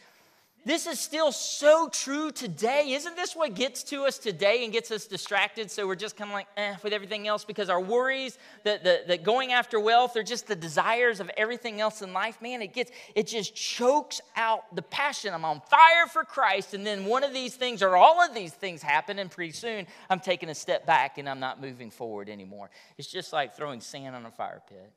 this 0.64 0.86
is 0.86 1.00
still 1.00 1.32
so 1.32 1.88
true 1.88 2.30
today. 2.30 2.92
Isn't 2.92 3.16
this 3.16 3.34
what 3.34 3.54
gets 3.54 3.82
to 3.84 4.04
us 4.04 4.18
today 4.18 4.62
and 4.62 4.72
gets 4.72 4.90
us 4.90 5.06
distracted? 5.06 5.70
So 5.70 5.86
we're 5.86 5.94
just 5.94 6.16
kind 6.16 6.30
of 6.30 6.34
like, 6.34 6.48
eh, 6.56 6.76
with 6.82 6.92
everything 6.92 7.26
else 7.26 7.44
because 7.44 7.70
our 7.70 7.80
worries, 7.80 8.38
that 8.64 8.84
the, 8.84 9.02
the 9.06 9.16
going 9.16 9.52
after 9.52 9.80
wealth, 9.80 10.16
are 10.16 10.22
just 10.22 10.46
the 10.46 10.56
desires 10.56 11.18
of 11.18 11.30
everything 11.36 11.80
else 11.80 12.02
in 12.02 12.12
life. 12.12 12.42
Man, 12.42 12.60
it 12.60 12.74
gets, 12.74 12.90
it 13.14 13.26
just 13.26 13.54
chokes 13.54 14.20
out 14.36 14.74
the 14.76 14.82
passion. 14.82 15.32
I'm 15.32 15.46
on 15.46 15.62
fire 15.62 16.06
for 16.12 16.24
Christ. 16.24 16.74
And 16.74 16.86
then 16.86 17.06
one 17.06 17.24
of 17.24 17.32
these 17.32 17.54
things 17.54 17.82
or 17.82 17.96
all 17.96 18.20
of 18.22 18.34
these 18.34 18.52
things 18.52 18.82
happen, 18.82 19.18
and 19.18 19.30
pretty 19.30 19.52
soon 19.52 19.86
I'm 20.10 20.20
taking 20.20 20.50
a 20.50 20.54
step 20.54 20.84
back 20.84 21.16
and 21.16 21.28
I'm 21.28 21.40
not 21.40 21.60
moving 21.60 21.90
forward 21.90 22.28
anymore. 22.28 22.70
It's 22.98 23.08
just 23.08 23.32
like 23.32 23.56
throwing 23.56 23.80
sand 23.80 24.14
on 24.14 24.26
a 24.26 24.30
fire 24.30 24.60
pit. 24.68 24.92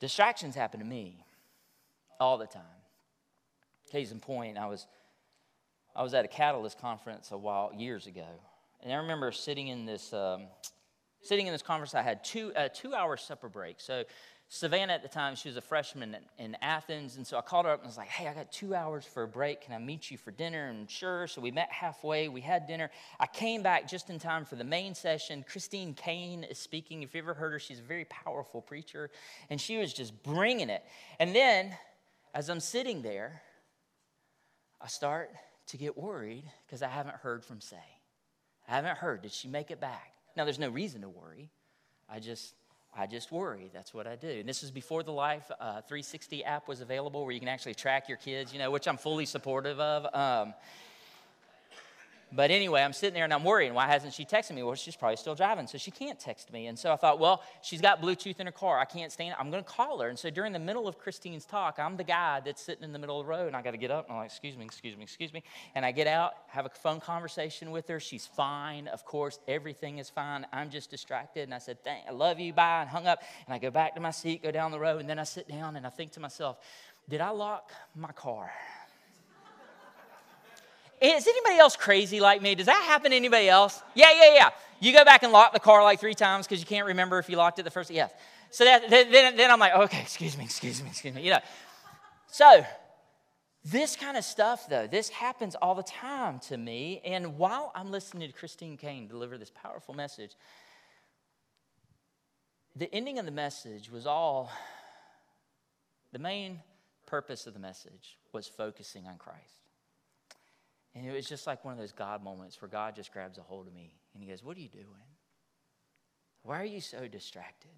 Distractions 0.00 0.54
happen 0.54 0.80
to 0.80 0.86
me 0.86 1.24
all 2.18 2.38
the 2.38 2.46
time. 2.46 2.81
Case 3.92 4.10
in 4.10 4.20
point, 4.20 4.56
I 4.56 4.66
was, 4.66 4.86
I 5.94 6.02
was 6.02 6.14
at 6.14 6.24
a 6.24 6.28
Catalyst 6.28 6.80
conference 6.80 7.30
a 7.30 7.36
while, 7.36 7.72
years 7.76 8.06
ago. 8.06 8.26
And 8.82 8.90
I 8.90 8.96
remember 8.96 9.30
sitting 9.32 9.68
in 9.68 9.84
this, 9.84 10.14
um, 10.14 10.44
sitting 11.20 11.46
in 11.46 11.52
this 11.52 11.60
conference, 11.60 11.94
I 11.94 12.00
had 12.00 12.24
two, 12.24 12.52
a 12.56 12.70
two 12.70 12.94
hour 12.94 13.18
supper 13.18 13.50
break. 13.50 13.82
So 13.82 14.04
Savannah 14.48 14.94
at 14.94 15.02
the 15.02 15.10
time, 15.10 15.36
she 15.36 15.50
was 15.50 15.58
a 15.58 15.60
freshman 15.60 16.16
in, 16.38 16.56
Athens. 16.62 17.18
And 17.18 17.26
so 17.26 17.36
I 17.36 17.42
called 17.42 17.66
her 17.66 17.72
up 17.72 17.80
and 17.80 17.86
was 17.86 17.98
like, 17.98 18.08
hey, 18.08 18.28
I 18.28 18.32
got 18.32 18.50
two 18.50 18.74
hours 18.74 19.04
for 19.04 19.24
a 19.24 19.28
break. 19.28 19.60
Can 19.60 19.74
I 19.74 19.78
meet 19.78 20.10
you 20.10 20.16
for 20.16 20.30
dinner? 20.30 20.68
And 20.68 20.90
sure. 20.90 21.26
So 21.26 21.42
we 21.42 21.50
met 21.50 21.70
halfway. 21.70 22.28
We 22.28 22.40
had 22.40 22.66
dinner. 22.66 22.90
I 23.20 23.26
came 23.26 23.62
back 23.62 23.86
just 23.86 24.08
in 24.08 24.18
time 24.18 24.46
for 24.46 24.56
the 24.56 24.64
main 24.64 24.94
session. 24.94 25.44
Christine 25.46 25.92
Caine 25.92 26.44
is 26.44 26.58
speaking. 26.58 27.02
If 27.02 27.14
you 27.14 27.20
ever 27.20 27.34
heard 27.34 27.52
her, 27.52 27.58
she's 27.58 27.80
a 27.80 27.82
very 27.82 28.06
powerful 28.06 28.62
preacher. 28.62 29.10
And 29.50 29.60
she 29.60 29.76
was 29.76 29.92
just 29.92 30.22
bringing 30.22 30.70
it. 30.70 30.82
And 31.18 31.34
then 31.34 31.76
as 32.34 32.48
I'm 32.48 32.60
sitting 32.60 33.02
there, 33.02 33.42
I 34.82 34.88
start 34.88 35.30
to 35.68 35.76
get 35.76 35.96
worried 35.96 36.44
because 36.66 36.82
I 36.82 36.88
haven't 36.88 37.16
heard 37.16 37.44
from 37.44 37.60
Say. 37.60 37.76
I 38.68 38.76
haven't 38.76 38.98
heard. 38.98 39.22
Did 39.22 39.32
she 39.32 39.48
make 39.48 39.70
it 39.70 39.80
back? 39.80 40.12
Now, 40.36 40.44
there's 40.44 40.58
no 40.58 40.68
reason 40.68 41.02
to 41.02 41.08
worry. 41.08 41.50
I 42.08 42.18
just, 42.18 42.54
I 42.96 43.06
just 43.06 43.30
worry. 43.30 43.70
That's 43.72 43.94
what 43.94 44.06
I 44.06 44.16
do. 44.16 44.28
And 44.28 44.48
this 44.48 44.62
is 44.62 44.70
before 44.70 45.02
the 45.02 45.12
Life 45.12 45.50
uh, 45.60 45.82
360 45.82 46.44
app 46.44 46.68
was 46.68 46.80
available, 46.80 47.24
where 47.24 47.32
you 47.32 47.40
can 47.40 47.48
actually 47.48 47.74
track 47.74 48.08
your 48.08 48.18
kids. 48.18 48.52
You 48.52 48.58
know, 48.58 48.70
which 48.70 48.88
I'm 48.88 48.96
fully 48.96 49.26
supportive 49.26 49.78
of. 49.78 50.06
Um, 50.14 50.54
but 52.34 52.50
anyway, 52.50 52.82
I'm 52.82 52.92
sitting 52.94 53.14
there 53.14 53.24
and 53.24 53.32
I'm 53.32 53.44
worrying. 53.44 53.74
Why 53.74 53.86
hasn't 53.86 54.14
she 54.14 54.24
texted 54.24 54.52
me? 54.52 54.62
Well, 54.62 54.74
she's 54.74 54.96
probably 54.96 55.16
still 55.16 55.34
driving, 55.34 55.66
so 55.66 55.76
she 55.76 55.90
can't 55.90 56.18
text 56.18 56.50
me. 56.50 56.66
And 56.66 56.78
so 56.78 56.90
I 56.90 56.96
thought, 56.96 57.18
well, 57.18 57.42
she's 57.62 57.82
got 57.82 58.00
Bluetooth 58.00 58.40
in 58.40 58.46
her 58.46 58.52
car. 58.52 58.78
I 58.78 58.86
can't 58.86 59.12
stand. 59.12 59.32
It. 59.32 59.36
I'm 59.38 59.50
going 59.50 59.62
to 59.62 59.68
call 59.68 60.00
her. 60.00 60.08
And 60.08 60.18
so 60.18 60.30
during 60.30 60.52
the 60.52 60.58
middle 60.58 60.88
of 60.88 60.98
Christine's 60.98 61.44
talk, 61.44 61.78
I'm 61.78 61.96
the 61.96 62.04
guy 62.04 62.40
that's 62.40 62.62
sitting 62.62 62.84
in 62.84 62.92
the 62.92 62.98
middle 62.98 63.20
of 63.20 63.26
the 63.26 63.30
road, 63.30 63.48
and 63.48 63.56
I 63.56 63.60
got 63.60 63.72
to 63.72 63.76
get 63.76 63.90
up. 63.90 64.06
And 64.06 64.14
I'm 64.14 64.22
like, 64.22 64.30
excuse 64.30 64.56
me, 64.56 64.64
excuse 64.64 64.96
me, 64.96 65.02
excuse 65.02 65.32
me. 65.32 65.42
And 65.74 65.84
I 65.84 65.92
get 65.92 66.06
out, 66.06 66.32
have 66.48 66.64
a 66.64 66.70
phone 66.70 67.00
conversation 67.00 67.70
with 67.70 67.86
her. 67.88 68.00
She's 68.00 68.26
fine, 68.26 68.88
of 68.88 69.04
course. 69.04 69.38
Everything 69.46 69.98
is 69.98 70.08
fine. 70.08 70.46
I'm 70.52 70.70
just 70.70 70.90
distracted. 70.90 71.42
And 71.42 71.54
I 71.54 71.58
said, 71.58 71.84
Thank, 71.84 72.06
I 72.08 72.12
love 72.12 72.40
you, 72.40 72.52
bye, 72.52 72.80
and 72.80 72.88
hung 72.88 73.06
up. 73.06 73.22
And 73.46 73.54
I 73.54 73.58
go 73.58 73.70
back 73.70 73.94
to 73.96 74.00
my 74.00 74.10
seat, 74.10 74.42
go 74.42 74.50
down 74.50 74.70
the 74.70 74.80
road, 74.80 75.00
and 75.00 75.08
then 75.08 75.18
I 75.18 75.24
sit 75.24 75.48
down 75.48 75.76
and 75.76 75.86
I 75.86 75.90
think 75.90 76.12
to 76.12 76.20
myself, 76.20 76.56
did 77.08 77.20
I 77.20 77.30
lock 77.30 77.72
my 77.94 78.12
car? 78.12 78.50
Is 81.02 81.26
anybody 81.26 81.58
else 81.58 81.74
crazy 81.74 82.20
like 82.20 82.40
me? 82.40 82.54
Does 82.54 82.66
that 82.66 82.84
happen 82.84 83.10
to 83.10 83.16
anybody 83.16 83.48
else? 83.48 83.82
Yeah, 83.94 84.12
yeah, 84.12 84.34
yeah. 84.34 84.50
You 84.78 84.92
go 84.92 85.04
back 85.04 85.24
and 85.24 85.32
lock 85.32 85.52
the 85.52 85.60
car 85.60 85.82
like 85.82 85.98
three 85.98 86.14
times 86.14 86.46
because 86.46 86.60
you 86.60 86.66
can't 86.66 86.86
remember 86.86 87.18
if 87.18 87.28
you 87.28 87.36
locked 87.36 87.58
it 87.58 87.64
the 87.64 87.72
first. 87.72 87.90
Yes. 87.90 88.12
So 88.50 88.64
that, 88.64 88.88
then, 88.88 89.36
then 89.36 89.50
I'm 89.50 89.58
like, 89.58 89.74
okay, 89.74 90.00
excuse 90.00 90.38
me, 90.38 90.44
excuse 90.44 90.80
me, 90.80 90.88
excuse 90.88 91.12
me. 91.12 91.22
You 91.22 91.30
know. 91.30 91.40
So 92.28 92.64
this 93.64 93.96
kind 93.96 94.16
of 94.16 94.24
stuff, 94.24 94.68
though, 94.68 94.86
this 94.86 95.08
happens 95.08 95.56
all 95.56 95.74
the 95.74 95.82
time 95.82 96.38
to 96.48 96.56
me. 96.56 97.00
And 97.04 97.36
while 97.36 97.72
I'm 97.74 97.90
listening 97.90 98.30
to 98.30 98.36
Christine 98.36 98.76
Caine 98.76 99.08
deliver 99.08 99.38
this 99.38 99.50
powerful 99.50 99.94
message, 99.94 100.36
the 102.76 102.92
ending 102.94 103.18
of 103.18 103.24
the 103.24 103.32
message 103.32 103.90
was 103.90 104.06
all 104.06 104.52
the 106.12 106.18
main 106.20 106.60
purpose 107.06 107.46
of 107.48 107.54
the 107.54 107.60
message 107.60 108.18
was 108.32 108.46
focusing 108.46 109.06
on 109.06 109.16
Christ. 109.16 109.61
And 110.94 111.06
it 111.06 111.12
was 111.12 111.26
just 111.26 111.46
like 111.46 111.64
one 111.64 111.72
of 111.72 111.78
those 111.78 111.92
God 111.92 112.22
moments 112.22 112.60
where 112.60 112.68
God 112.68 112.94
just 112.94 113.12
grabs 113.12 113.38
a 113.38 113.42
hold 113.42 113.66
of 113.66 113.74
me 113.74 113.94
and 114.14 114.22
he 114.22 114.28
goes, 114.28 114.42
What 114.44 114.56
are 114.56 114.60
you 114.60 114.68
doing? 114.68 114.86
Why 116.42 116.60
are 116.60 116.66
you 116.66 116.80
so 116.80 117.08
distracted? 117.08 117.70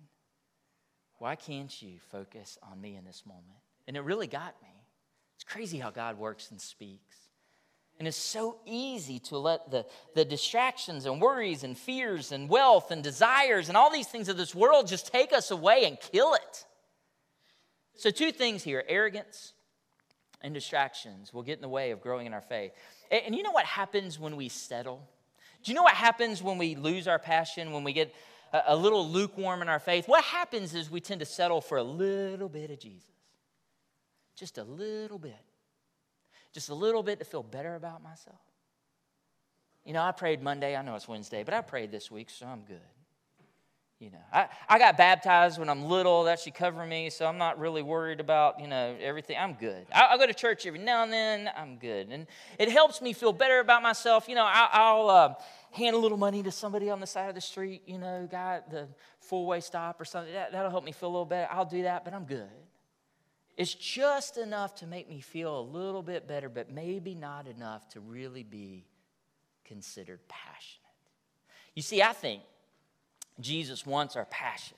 Why 1.19 1.37
can't 1.37 1.83
you 1.83 1.99
focus 2.11 2.59
on 2.63 2.81
me 2.81 2.97
in 2.97 3.05
this 3.05 3.23
moment? 3.27 3.47
And 3.87 3.97
it 3.97 4.01
really 4.01 4.27
got 4.27 4.55
me. 4.63 4.69
It's 5.37 5.45
crazy 5.45 5.79
how 5.79 5.91
God 5.91 6.19
works 6.19 6.51
and 6.51 6.61
speaks. 6.61 7.17
And 7.99 8.09
it's 8.09 8.17
so 8.17 8.59
easy 8.67 9.21
to 9.21 9.39
let 9.39 9.71
the, 9.71 9.87
the 10.15 10.25
distractions 10.25 11.07
and 11.07 11.21
worries 11.21 11.63
and 11.63 11.79
fears 11.79 12.33
and 12.33 12.49
wealth 12.49 12.91
and 12.91 13.03
desires 13.03 13.69
and 13.69 13.77
all 13.77 13.91
these 13.91 14.09
things 14.09 14.29
of 14.29 14.37
this 14.37 14.55
world 14.55 14.89
just 14.89 15.13
take 15.13 15.33
us 15.33 15.51
away 15.53 15.85
and 15.85 15.99
kill 16.01 16.35
it. 16.35 16.65
So, 17.97 18.11
two 18.11 18.33
things 18.33 18.65
here 18.65 18.83
arrogance 18.89 19.53
and 20.41 20.53
distractions 20.53 21.33
will 21.33 21.45
get 21.45 21.57
in 21.57 21.63
the 21.63 21.69
way 21.69 21.93
of 21.93 22.01
growing 22.01 22.27
in 22.27 22.35
our 22.35 22.41
faith. 22.41 22.73
And, 23.23 23.35
you 23.37 23.43
know 23.45 23.53
what 23.53 23.65
happens 23.65 24.19
when 24.19 24.35
we 24.35 24.49
settle? 24.49 25.07
Do 25.63 25.71
you 25.71 25.77
know 25.77 25.85
what 25.85 25.95
happens 25.95 26.43
when 26.43 26.59
we 26.59 26.75
lose 26.75 27.07
our 27.07 27.19
passion, 27.19 27.71
when 27.73 27.85
we 27.85 27.93
get 27.93 28.13
a 28.53 28.75
little 28.75 29.09
lukewarm 29.09 29.63
in 29.63 29.69
our 29.69 29.79
faith? 29.79 30.09
What 30.09 30.25
happens 30.25 30.75
is 30.75 30.91
we 30.91 31.01
tend 31.01 31.21
to 31.21 31.27
settle 31.27 31.61
for 31.61 31.79
a 31.79 31.83
little 31.83 32.49
bit 32.49 32.71
of 32.71 32.81
Jesus. 32.81 33.09
Just 34.35 34.59
a 34.59 34.65
little 34.65 35.19
bit. 35.19 35.39
Just 36.53 36.71
a 36.71 36.75
little 36.75 37.05
bit 37.05 37.21
to 37.21 37.25
feel 37.25 37.45
better 37.45 37.77
about 37.77 38.03
myself. 38.03 38.41
You 39.85 39.93
know, 39.93 40.03
I 40.03 40.11
prayed 40.11 40.43
Monday. 40.43 40.75
I 40.77 40.83
know 40.83 40.97
it's 40.97 41.07
Wednesday, 41.07 41.45
but 41.45 41.55
I 41.55 41.61
prayed 41.61 41.93
this 41.93 42.11
week, 42.11 42.31
so 42.31 42.47
I'm 42.47 42.63
good. 42.63 42.81
You 44.05 44.11
know, 44.11 44.19
I, 44.31 44.49
I 44.69 44.79
got 44.79 44.99
baptized 44.99 45.59
when 45.59 45.71
I'm 45.71 45.87
little. 45.87 46.25
That 46.25 46.39
should 46.39 46.55
cover 46.55 46.85
me, 46.85 47.09
so 47.09 47.25
I'm 47.25 47.39
not 47.39 47.59
really 47.59 47.81
worried 47.81 48.21
about, 48.21 48.61
you 48.61 48.69
know, 48.69 48.95
everything. 49.01 49.39
I'm 49.41 49.55
good. 49.55 49.87
I, 49.91 50.09
I 50.09 50.19
go 50.19 50.27
to 50.27 50.35
church 50.35 50.67
every 50.67 50.79
now 50.79 51.05
and 51.05 51.11
then. 51.11 51.51
I'm 51.57 51.79
good. 51.79 52.11
And 52.11 52.27
it 52.59 52.69
helps 52.69 53.01
me 53.01 53.15
feel 53.15 53.33
better 53.33 53.61
about 53.61 53.83
myself. 53.83 54.29
You 54.29 54.35
know, 54.35 54.45
I, 54.47 54.93
will 54.93 55.09
uh, 55.09 55.35
hand 55.71 55.97
a 55.97 55.99
little 55.99 56.19
money 56.19 56.43
to 56.43 56.53
somebody 56.53 56.91
on 56.91 57.01
the 57.01 57.07
side 57.07 57.31
of 57.31 57.35
the 57.35 57.41
street, 57.41 57.81
you 57.87 57.97
know, 57.97 58.29
guy 58.31 58.57
at 58.57 58.71
the 58.71 58.89
four-way 59.21 59.61
stop 59.61 59.99
or 59.99 60.05
something. 60.05 60.35
That, 60.35 60.53
that'll 60.53 60.71
help 60.71 60.85
me 60.85 60.93
feel 60.93 61.09
a 61.09 61.13
little 61.13 61.25
better. 61.25 61.49
I'll 61.51 61.65
do 61.65 61.85
that, 61.85 62.05
but 62.05 62.13
I'm 62.13 62.25
good. 62.25 62.51
It's 63.57 63.73
just 63.73 64.37
enough 64.37 64.75
to 64.77 64.87
make 64.87 65.09
me 65.09 65.23
feel 65.23 65.59
a 65.59 65.63
little 65.63 66.03
bit 66.03 66.29
better, 66.29 66.51
but 66.51 66.71
maybe 66.71 67.15
not 67.15 67.47
enough 67.47 67.89
to 67.91 68.01
really 68.01 68.43
be 68.43 68.85
considered 69.65 70.21
passionate. 70.29 70.83
You 71.75 71.81
see, 71.81 72.03
I 72.03 72.13
think 72.13 72.43
Jesus 73.41 73.85
wants 73.87 74.17
our 74.17 74.27
passion. 74.27 74.77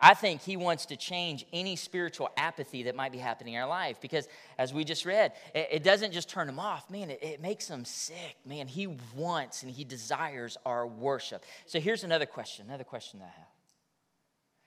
I 0.00 0.14
think 0.14 0.42
he 0.42 0.56
wants 0.56 0.86
to 0.86 0.96
change 0.96 1.46
any 1.52 1.74
spiritual 1.74 2.30
apathy 2.36 2.82
that 2.84 2.94
might 2.94 3.12
be 3.12 3.18
happening 3.18 3.54
in 3.54 3.60
our 3.60 3.68
life 3.68 3.98
because, 4.00 4.28
as 4.58 4.74
we 4.74 4.84
just 4.84 5.06
read, 5.06 5.32
it, 5.54 5.68
it 5.72 5.82
doesn't 5.82 6.12
just 6.12 6.28
turn 6.28 6.48
him 6.48 6.58
off. 6.58 6.90
Man, 6.90 7.10
it, 7.10 7.22
it 7.22 7.40
makes 7.40 7.68
him 7.68 7.84
sick. 7.84 8.36
Man, 8.44 8.68
he 8.68 8.88
wants 9.14 9.62
and 9.62 9.72
he 9.72 9.84
desires 9.84 10.58
our 10.66 10.86
worship. 10.86 11.44
So, 11.64 11.80
here's 11.80 12.04
another 12.04 12.26
question 12.26 12.66
another 12.66 12.84
question 12.84 13.20
that 13.20 13.26
I 13.34 13.38
have 13.38 13.48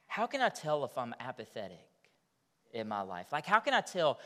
How 0.07 0.25
can 0.25 0.41
I 0.41 0.49
tell 0.49 0.83
if 0.83 0.97
I'm 0.97 1.13
apathetic 1.19 1.87
in 2.73 2.87
my 2.87 3.01
life? 3.01 3.27
Like, 3.31 3.45
how 3.45 3.59
can 3.59 3.75
I 3.75 3.81
tell 3.81 4.19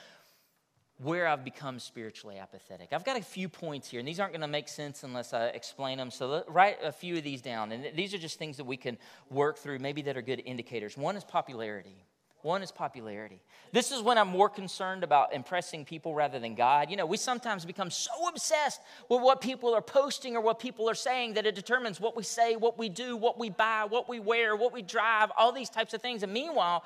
where 0.99 1.27
I've 1.27 1.43
become 1.43 1.79
spiritually 1.79 2.37
apathetic. 2.37 2.89
I've 2.93 3.03
got 3.03 3.17
a 3.17 3.23
few 3.23 3.49
points 3.49 3.89
here, 3.89 3.99
and 3.99 4.07
these 4.07 4.19
aren't 4.19 4.33
going 4.33 4.41
to 4.41 4.47
make 4.47 4.67
sense 4.67 5.03
unless 5.03 5.33
I 5.33 5.47
explain 5.47 5.97
them. 5.97 6.11
So 6.11 6.43
write 6.47 6.77
a 6.83 6.91
few 6.91 7.17
of 7.17 7.23
these 7.23 7.41
down. 7.41 7.71
And 7.71 7.95
these 7.95 8.13
are 8.13 8.17
just 8.17 8.37
things 8.37 8.57
that 8.57 8.65
we 8.65 8.77
can 8.77 8.97
work 9.29 9.57
through, 9.57 9.79
maybe 9.79 10.01
that 10.03 10.15
are 10.15 10.21
good 10.21 10.41
indicators. 10.45 10.95
One 10.95 11.15
is 11.15 11.23
popularity. 11.23 12.05
One 12.43 12.61
is 12.61 12.71
popularity. 12.73 13.41
This 13.71 13.91
is 13.91 14.01
when 14.01 14.17
I'm 14.17 14.27
more 14.27 14.49
concerned 14.49 15.05
about 15.05 15.33
impressing 15.33 15.85
people 15.85 16.13
rather 16.13 16.39
than 16.39 16.55
God. 16.55 16.91
You 16.91 16.97
know, 16.97 17.05
we 17.05 17.15
sometimes 17.15 17.63
become 17.63 17.89
so 17.89 18.11
obsessed 18.27 18.81
with 19.07 19.21
what 19.21 19.39
people 19.39 19.73
are 19.73 19.81
posting 19.81 20.35
or 20.35 20.41
what 20.41 20.59
people 20.59 20.89
are 20.89 20.95
saying 20.95 21.35
that 21.35 21.45
it 21.45 21.55
determines 21.55 22.01
what 22.01 22.17
we 22.17 22.23
say, 22.23 22.57
what 22.57 22.77
we 22.77 22.89
do, 22.89 23.15
what 23.15 23.39
we 23.39 23.49
buy, 23.49 23.85
what 23.87 24.09
we 24.09 24.19
wear, 24.19 24.57
what 24.57 24.73
we 24.73 24.81
drive, 24.81 25.31
all 25.37 25.53
these 25.53 25.69
types 25.69 25.93
of 25.93 26.01
things. 26.01 26.21
And 26.21 26.33
meanwhile, 26.33 26.83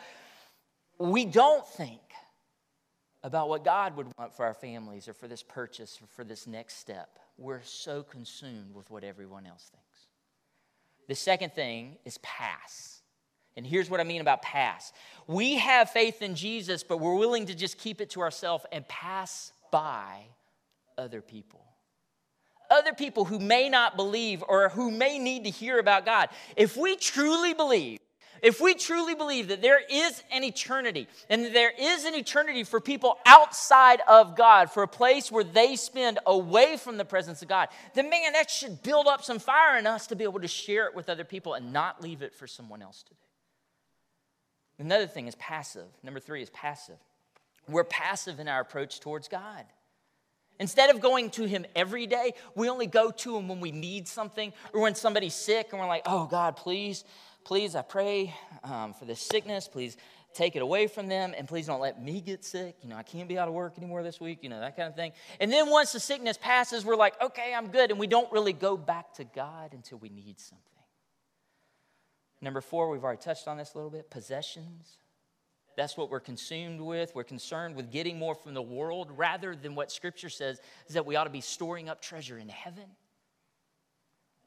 we 1.00 1.26
don't 1.26 1.68
think 1.68 2.02
about 3.28 3.50
what 3.50 3.66
God 3.66 3.98
would 3.98 4.08
want 4.18 4.34
for 4.34 4.46
our 4.46 4.54
families 4.54 5.10
or 5.10 5.14
for 5.14 5.28
this 5.28 5.44
purchase 5.44 6.00
or 6.02 6.08
for 6.08 6.24
this 6.24 6.48
next 6.48 6.78
step. 6.78 7.20
We're 7.38 7.62
so 7.62 8.02
consumed 8.02 8.74
with 8.74 8.90
what 8.90 9.04
everyone 9.04 9.46
else 9.46 9.70
thinks. 9.70 10.08
The 11.10 11.16
second 11.16 11.52
thing 11.52 11.98
is 12.06 12.18
pass. 12.20 13.02
And 13.58 13.68
here's 13.68 13.90
what 13.90 14.00
I 14.00 14.06
mean 14.06 14.22
about 14.22 14.44
pass. 14.44 14.94
We 15.28 15.56
have 15.56 15.90
faith 15.90 16.22
in 16.22 16.36
Jesus, 16.36 16.84
but 16.84 17.02
we're 17.02 17.16
willing 17.16 17.48
to 17.48 17.54
just 17.54 17.78
keep 17.78 18.00
it 18.00 18.12
to 18.12 18.22
ourselves 18.22 18.66
and 18.72 18.88
pass 18.88 19.52
by 19.72 20.22
other 20.98 21.22
people. 21.22 21.66
Other 22.72 22.94
people 22.94 23.26
who 23.26 23.40
may 23.40 23.68
not 23.68 23.98
believe 23.98 24.42
or 24.48 24.70
who 24.70 24.90
may 24.90 25.20
need 25.20 25.44
to 25.44 25.50
hear 25.50 25.80
about 25.80 26.06
God. 26.06 26.30
If 26.56 26.78
we 26.78 26.96
truly 26.96 27.54
believe 27.54 28.00
if 28.42 28.62
we 28.62 28.74
truly 28.74 29.16
believe 29.16 29.48
that 29.50 29.62
there 29.62 29.80
is 29.90 30.24
an 30.32 30.44
eternity 30.44 31.08
and 31.30 31.46
there 31.56 31.72
is 31.78 32.06
an 32.06 32.16
eternity 32.16 32.64
for 32.64 32.80
people 32.80 33.18
outside 33.26 34.02
of 34.08 34.36
God, 34.36 34.72
for 34.72 34.84
a 34.84 34.88
place 34.88 35.32
where 35.32 35.44
they 35.44 35.76
spend 35.76 36.20
away 36.26 36.78
from 36.78 36.98
the 36.98 37.06
presence 37.06 37.42
of 37.42 37.48
God, 37.48 37.70
then 37.94 38.10
man, 38.10 38.34
that 38.34 38.50
should 38.50 38.84
build 38.84 39.08
up 39.08 39.24
some 39.24 39.40
fire 39.40 39.78
in 39.78 39.88
us 39.88 40.08
to 40.08 40.16
be 40.16 40.24
able 40.24 40.42
to 40.42 40.48
share 40.48 40.88
it 40.88 40.96
with 40.96 41.10
other 41.10 41.24
people 41.24 41.54
and 41.54 41.74
not 41.74 42.02
leave 42.02 42.22
it 42.22 42.34
for 42.34 42.48
someone 42.48 42.82
else 42.82 43.04
to 43.04 43.10
do. 43.10 43.20
Another 44.80 45.08
thing 45.08 45.28
is 45.28 45.36
passive. 45.36 45.88
Number 46.04 46.20
three 46.20 46.42
is 46.42 46.50
passive. 46.52 46.98
We're 47.68 47.84
passive 47.84 48.40
in 48.40 48.48
our 48.48 48.62
approach 48.62 49.00
towards 49.00 49.28
God. 49.28 49.66
Instead 50.60 50.90
of 50.90 51.02
going 51.02 51.30
to 51.32 51.44
Him 51.44 51.66
every 51.76 52.08
day, 52.08 52.34
we 52.56 52.70
only 52.70 52.88
go 52.88 53.12
to 53.12 53.38
Him 53.38 53.48
when 53.48 53.60
we 53.60 53.72
need 53.72 54.08
something 54.08 54.54
or 54.74 54.82
when 54.82 54.96
somebody's 54.96 55.36
sick 55.36 55.68
and 55.72 55.80
we're 55.80 55.88
like, 55.88 56.04
oh, 56.06 56.26
God, 56.26 56.56
please 56.56 57.04
please, 57.48 57.76
I 57.76 57.82
pray 57.82 58.36
um, 58.66 58.94
for 58.94 59.06
this 59.06 59.22
sickness. 59.22 59.70
Please 59.70 59.96
take 60.34 60.58
it 60.58 60.62
away 60.62 60.86
from 60.86 61.08
them. 61.08 61.34
And 61.36 61.48
please 61.48 61.66
don't 61.66 61.80
let 61.80 62.04
me 62.04 62.20
get 62.20 62.44
sick. 62.44 62.76
You 62.84 62.90
know, 62.90 62.98
I 62.98 63.04
can't 63.04 63.30
be 63.30 63.40
out 63.40 63.48
of 63.48 63.54
work 63.54 63.78
anymore 63.78 64.04
this 64.04 64.20
week, 64.20 64.40
you 64.42 64.50
know, 64.50 64.60
that 64.60 64.76
kind 64.76 64.90
of 64.90 64.96
thing. 64.96 65.14
And 65.40 65.50
then 65.50 65.70
once 65.70 65.94
the 65.94 66.00
sickness 66.02 66.38
passes, 66.38 66.84
we're 66.84 66.98
like, 66.98 67.20
okay, 67.22 67.54
I'm 67.56 67.70
good. 67.70 67.90
And 67.90 68.00
we 68.00 68.06
don't 68.06 68.30
really 68.34 68.52
go 68.52 68.76
back 68.76 69.14
to 69.14 69.24
God 69.24 69.74
until 69.74 69.98
we 69.98 70.10
need 70.10 70.42
something. 70.42 70.62
Number 72.42 72.60
four, 72.60 72.90
we've 72.90 73.04
already 73.04 73.22
touched 73.22 73.48
on 73.48 73.58
this 73.58 73.74
a 73.74 73.78
little 73.78 73.92
bit 73.92 74.12
possessions. 74.12 74.98
That's 75.78 75.96
what 75.96 76.10
we're 76.10 76.20
consumed 76.20 76.82
with. 76.82 77.16
We're 77.16 77.24
concerned 77.24 77.78
with 77.78 77.94
getting 77.94 78.20
more 78.20 78.36
from 78.36 78.56
the 78.56 78.62
world 78.62 79.10
rather 79.16 79.56
than 79.56 79.74
what 79.74 79.90
Scripture 79.90 80.30
says 80.30 80.60
is 80.88 80.96
that 80.96 81.06
we 81.06 81.16
ought 81.16 81.24
to 81.24 81.30
be 81.30 81.42
storing 81.42 81.88
up 81.88 82.02
treasure 82.02 82.38
in 82.38 82.50
heaven. 82.50 82.90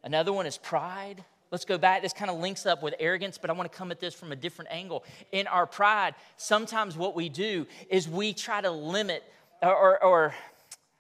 Another 0.04 0.34
one 0.34 0.44
is 0.44 0.58
pride. 0.58 1.24
Let's 1.50 1.64
go 1.64 1.78
back. 1.78 2.02
This 2.02 2.12
kind 2.12 2.30
of 2.30 2.38
links 2.38 2.64
up 2.64 2.82
with 2.82 2.94
arrogance, 3.00 3.36
but 3.36 3.50
I 3.50 3.54
want 3.54 3.70
to 3.70 3.76
come 3.76 3.90
at 3.90 3.98
this 3.98 4.14
from 4.14 4.30
a 4.30 4.36
different 4.36 4.70
angle. 4.70 5.04
In 5.32 5.46
our 5.48 5.66
pride, 5.66 6.14
sometimes 6.36 6.96
what 6.96 7.16
we 7.16 7.28
do 7.28 7.66
is 7.88 8.08
we 8.08 8.32
try 8.32 8.60
to 8.60 8.70
limit 8.70 9.24
or, 9.62 10.02
or, 10.02 10.34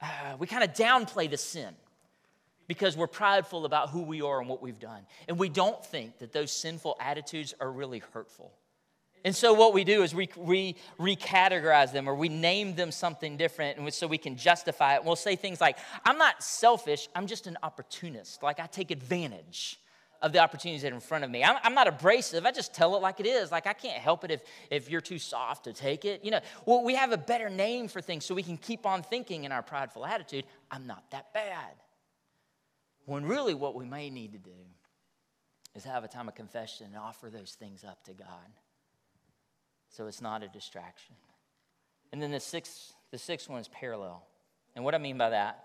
uh, 0.02 0.36
we 0.38 0.46
kind 0.46 0.64
of 0.64 0.72
downplay 0.74 1.30
the 1.30 1.36
sin 1.36 1.74
because 2.66 2.96
we're 2.96 3.06
prideful 3.06 3.64
about 3.64 3.90
who 3.90 4.02
we 4.02 4.22
are 4.22 4.40
and 4.40 4.48
what 4.48 4.62
we've 4.62 4.78
done. 4.78 5.02
And 5.28 5.38
we 5.38 5.48
don't 5.48 5.84
think 5.84 6.18
that 6.18 6.32
those 6.32 6.52
sinful 6.52 6.96
attitudes 7.00 7.54
are 7.60 7.70
really 7.70 8.00
hurtful. 8.12 8.52
And 9.24 9.36
so 9.36 9.52
what 9.52 9.74
we 9.74 9.84
do 9.84 10.02
is 10.02 10.14
we, 10.14 10.30
we 10.36 10.76
recategorize 10.98 11.92
them 11.92 12.08
or 12.08 12.14
we 12.14 12.28
name 12.28 12.74
them 12.74 12.90
something 12.90 13.36
different 13.36 13.78
and 13.78 13.92
so 13.92 14.06
we 14.06 14.18
can 14.18 14.36
justify 14.36 14.94
it. 14.94 14.98
And 14.98 15.06
we'll 15.06 15.16
say 15.16 15.36
things 15.36 15.60
like, 15.60 15.78
I'm 16.04 16.16
not 16.16 16.42
selfish, 16.42 17.08
I'm 17.14 17.26
just 17.26 17.46
an 17.46 17.58
opportunist. 17.62 18.42
Like 18.42 18.60
I 18.60 18.66
take 18.66 18.90
advantage 18.90 19.78
of 20.22 20.32
the 20.32 20.38
opportunities 20.38 20.82
that 20.82 20.92
are 20.92 20.94
in 20.94 21.00
front 21.00 21.24
of 21.24 21.30
me. 21.30 21.42
I'm, 21.42 21.56
I'm, 21.62 21.74
not 21.74 21.88
abrasive. 21.88 22.44
I 22.44 22.52
just 22.52 22.74
tell 22.74 22.94
it 22.94 23.00
like 23.00 23.20
it 23.20 23.26
is. 23.26 23.50
Like 23.50 23.66
I 23.66 23.72
can't 23.72 23.98
help 23.98 24.24
it 24.24 24.30
if, 24.30 24.42
if 24.70 24.90
you're 24.90 25.00
too 25.00 25.18
soft 25.18 25.64
to 25.64 25.72
take 25.72 26.04
it. 26.04 26.24
You 26.24 26.30
know, 26.30 26.40
well, 26.66 26.84
we 26.84 26.94
have 26.94 27.12
a 27.12 27.16
better 27.16 27.48
name 27.48 27.88
for 27.88 28.02
things 28.02 28.26
so 28.26 28.34
we 28.34 28.42
can 28.42 28.58
keep 28.58 28.84
on 28.84 29.02
thinking 29.02 29.44
in 29.44 29.52
our 29.52 29.62
prideful 29.62 30.04
attitude, 30.04 30.44
I'm 30.70 30.86
not 30.86 31.10
that 31.12 31.32
bad. 31.32 31.72
When 33.06 33.24
really 33.24 33.54
what 33.54 33.74
we 33.74 33.86
may 33.86 34.10
need 34.10 34.32
to 34.32 34.38
do 34.38 34.50
is 35.74 35.84
have 35.84 36.04
a 36.04 36.08
time 36.08 36.28
of 36.28 36.34
confession 36.34 36.86
and 36.86 36.96
offer 36.96 37.30
those 37.30 37.52
things 37.58 37.82
up 37.82 38.04
to 38.04 38.12
God. 38.12 38.28
So 39.88 40.06
it's 40.06 40.20
not 40.20 40.42
a 40.42 40.48
distraction. 40.48 41.14
And 42.12 42.20
then 42.20 42.30
the 42.30 42.40
sixth, 42.40 42.92
the 43.10 43.18
sixth 43.18 43.48
one 43.48 43.60
is 43.60 43.68
parallel. 43.68 44.26
And 44.76 44.84
what 44.84 44.94
I 44.94 44.98
mean 44.98 45.16
by 45.16 45.30
that 45.30 45.64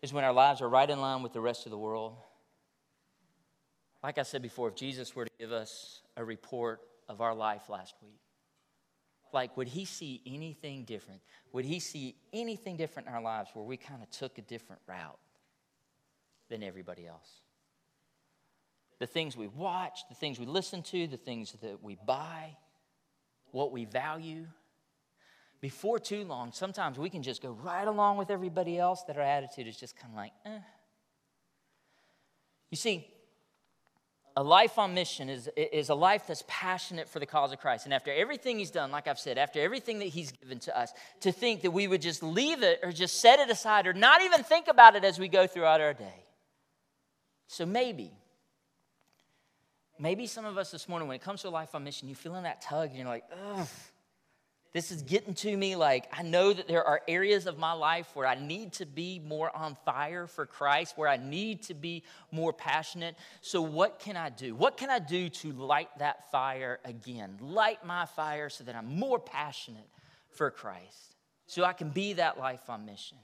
is 0.00 0.12
when 0.12 0.24
our 0.24 0.32
lives 0.32 0.62
are 0.62 0.68
right 0.68 0.88
in 0.88 1.00
line 1.00 1.22
with 1.22 1.32
the 1.32 1.40
rest 1.40 1.66
of 1.66 1.70
the 1.70 1.78
world 1.78 2.16
like 4.02 4.18
I 4.18 4.22
said 4.22 4.42
before, 4.42 4.68
if 4.68 4.74
Jesus 4.74 5.14
were 5.14 5.26
to 5.26 5.30
give 5.38 5.52
us 5.52 6.02
a 6.16 6.24
report 6.24 6.80
of 7.08 7.20
our 7.20 7.34
life 7.34 7.68
last 7.68 7.94
week, 8.02 8.20
like, 9.32 9.56
would 9.56 9.68
he 9.68 9.84
see 9.84 10.20
anything 10.26 10.84
different? 10.84 11.20
Would 11.52 11.64
he 11.64 11.78
see 11.78 12.16
anything 12.32 12.76
different 12.76 13.08
in 13.08 13.14
our 13.14 13.22
lives 13.22 13.50
where 13.54 13.64
we 13.64 13.76
kind 13.76 14.02
of 14.02 14.10
took 14.10 14.38
a 14.38 14.42
different 14.42 14.82
route 14.88 15.18
than 16.48 16.62
everybody 16.62 17.06
else? 17.06 17.28
The 18.98 19.06
things 19.06 19.36
we 19.36 19.46
watch, 19.46 20.00
the 20.08 20.14
things 20.14 20.38
we 20.38 20.46
listen 20.46 20.82
to, 20.84 21.06
the 21.06 21.16
things 21.16 21.54
that 21.62 21.82
we 21.82 21.96
buy, 22.06 22.56
what 23.52 23.72
we 23.72 23.84
value. 23.84 24.46
Before 25.60 25.98
too 25.98 26.24
long, 26.24 26.52
sometimes 26.52 26.98
we 26.98 27.10
can 27.10 27.22
just 27.22 27.40
go 27.42 27.50
right 27.50 27.86
along 27.86 28.16
with 28.16 28.30
everybody 28.30 28.78
else 28.78 29.02
that 29.04 29.16
our 29.16 29.22
attitude 29.22 29.66
is 29.68 29.76
just 29.76 29.96
kind 29.96 30.12
of 30.12 30.16
like, 30.16 30.32
eh. 30.44 30.58
You 32.70 32.76
see, 32.76 33.06
a 34.40 34.42
life 34.42 34.78
on 34.78 34.94
mission 34.94 35.28
is, 35.28 35.50
is 35.54 35.90
a 35.90 35.94
life 35.94 36.26
that's 36.26 36.42
passionate 36.48 37.10
for 37.10 37.18
the 37.18 37.26
cause 37.26 37.52
of 37.52 37.60
Christ. 37.60 37.84
And 37.84 37.92
after 37.92 38.10
everything 38.10 38.58
he's 38.58 38.70
done, 38.70 38.90
like 38.90 39.06
I've 39.06 39.18
said, 39.18 39.36
after 39.36 39.60
everything 39.60 39.98
that 39.98 40.06
he's 40.08 40.32
given 40.32 40.58
to 40.60 40.78
us, 40.78 40.94
to 41.20 41.30
think 41.30 41.60
that 41.60 41.72
we 41.72 41.86
would 41.86 42.00
just 42.00 42.22
leave 42.22 42.62
it 42.62 42.80
or 42.82 42.90
just 42.90 43.20
set 43.20 43.38
it 43.38 43.50
aside 43.50 43.86
or 43.86 43.92
not 43.92 44.22
even 44.22 44.42
think 44.42 44.68
about 44.68 44.96
it 44.96 45.04
as 45.04 45.18
we 45.18 45.28
go 45.28 45.46
throughout 45.46 45.82
our 45.82 45.92
day. 45.92 46.24
So 47.48 47.66
maybe, 47.66 48.12
maybe 49.98 50.26
some 50.26 50.46
of 50.46 50.56
us 50.56 50.70
this 50.70 50.88
morning, 50.88 51.06
when 51.06 51.16
it 51.16 51.22
comes 51.22 51.42
to 51.42 51.48
a 51.48 51.50
life 51.50 51.74
on 51.74 51.84
mission, 51.84 52.08
you 52.08 52.14
feel 52.14 52.34
in 52.36 52.44
that 52.44 52.62
tug 52.62 52.88
and 52.88 52.98
you're 52.98 53.08
like, 53.08 53.24
ugh, 53.44 53.68
This 54.72 54.92
is 54.92 55.02
getting 55.02 55.34
to 55.34 55.56
me 55.56 55.74
like 55.74 56.06
I 56.12 56.22
know 56.22 56.52
that 56.52 56.68
there 56.68 56.84
are 56.84 57.00
areas 57.08 57.46
of 57.46 57.58
my 57.58 57.72
life 57.72 58.08
where 58.14 58.26
I 58.26 58.36
need 58.36 58.72
to 58.74 58.86
be 58.86 59.18
more 59.18 59.54
on 59.56 59.76
fire 59.84 60.28
for 60.28 60.46
Christ, 60.46 60.96
where 60.96 61.08
I 61.08 61.16
need 61.16 61.64
to 61.64 61.74
be 61.74 62.04
more 62.30 62.52
passionate. 62.52 63.16
So, 63.40 63.62
what 63.62 63.98
can 63.98 64.16
I 64.16 64.28
do? 64.28 64.54
What 64.54 64.76
can 64.76 64.88
I 64.88 65.00
do 65.00 65.28
to 65.28 65.52
light 65.52 65.88
that 65.98 66.30
fire 66.30 66.78
again? 66.84 67.36
Light 67.40 67.84
my 67.84 68.06
fire 68.06 68.48
so 68.48 68.62
that 68.62 68.76
I'm 68.76 68.96
more 68.96 69.18
passionate 69.18 69.88
for 70.30 70.52
Christ, 70.52 71.16
so 71.46 71.64
I 71.64 71.72
can 71.72 71.90
be 71.90 72.12
that 72.14 72.38
life 72.38 72.70
on 72.70 72.86
mission. 72.86 73.18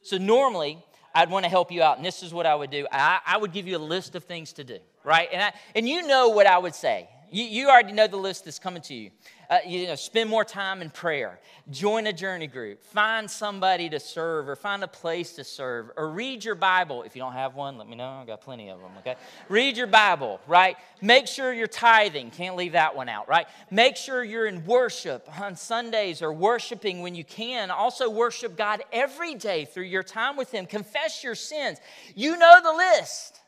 So, 0.00 0.16
normally, 0.16 0.82
I'd 1.14 1.30
want 1.30 1.44
to 1.44 1.50
help 1.50 1.72
you 1.72 1.82
out, 1.82 1.98
and 1.98 2.06
this 2.06 2.22
is 2.22 2.32
what 2.32 2.46
I 2.46 2.54
would 2.54 2.70
do 2.70 2.86
I, 2.90 3.20
I 3.26 3.36
would 3.36 3.52
give 3.52 3.68
you 3.68 3.76
a 3.76 3.78
list 3.78 4.14
of 4.14 4.24
things 4.24 4.54
to 4.54 4.64
do, 4.64 4.78
right? 5.04 5.28
And, 5.30 5.42
I, 5.42 5.52
and 5.74 5.86
you 5.86 6.06
know 6.06 6.30
what 6.30 6.46
I 6.46 6.56
would 6.56 6.74
say. 6.74 7.08
You, 7.34 7.42
you 7.46 7.68
already 7.68 7.90
know 7.90 8.06
the 8.06 8.16
list 8.16 8.44
that's 8.44 8.60
coming 8.60 8.80
to 8.82 8.94
you. 8.94 9.10
Uh, 9.50 9.58
you 9.66 9.88
know, 9.88 9.96
spend 9.96 10.30
more 10.30 10.44
time 10.44 10.80
in 10.80 10.88
prayer, 10.88 11.40
join 11.68 12.06
a 12.06 12.12
journey 12.12 12.46
group, 12.46 12.80
find 12.80 13.28
somebody 13.28 13.88
to 13.88 13.98
serve, 13.98 14.48
or 14.48 14.54
find 14.54 14.84
a 14.84 14.88
place 14.88 15.32
to 15.32 15.42
serve, 15.42 15.90
or 15.96 16.10
read 16.10 16.44
your 16.44 16.54
Bible. 16.54 17.02
If 17.02 17.16
you 17.16 17.20
don't 17.20 17.32
have 17.32 17.56
one, 17.56 17.76
let 17.76 17.88
me 17.88 17.96
know. 17.96 18.08
I've 18.20 18.28
got 18.28 18.40
plenty 18.40 18.70
of 18.70 18.78
them, 18.80 18.92
okay? 19.00 19.16
read 19.48 19.76
your 19.76 19.88
Bible, 19.88 20.40
right? 20.46 20.76
Make 21.02 21.26
sure 21.26 21.52
you're 21.52 21.66
tithing. 21.66 22.30
Can't 22.30 22.54
leave 22.54 22.72
that 22.72 22.94
one 22.94 23.08
out, 23.08 23.28
right? 23.28 23.48
Make 23.68 23.96
sure 23.96 24.22
you're 24.22 24.46
in 24.46 24.64
worship 24.64 25.28
on 25.40 25.56
Sundays 25.56 26.22
or 26.22 26.32
worshiping 26.32 27.02
when 27.02 27.16
you 27.16 27.24
can. 27.24 27.72
Also, 27.72 28.08
worship 28.08 28.56
God 28.56 28.84
every 28.92 29.34
day 29.34 29.64
through 29.64 29.86
your 29.86 30.04
time 30.04 30.36
with 30.36 30.52
Him. 30.52 30.66
Confess 30.66 31.24
your 31.24 31.34
sins. 31.34 31.78
You 32.14 32.36
know 32.38 32.60
the 32.62 32.72
list. 32.72 33.40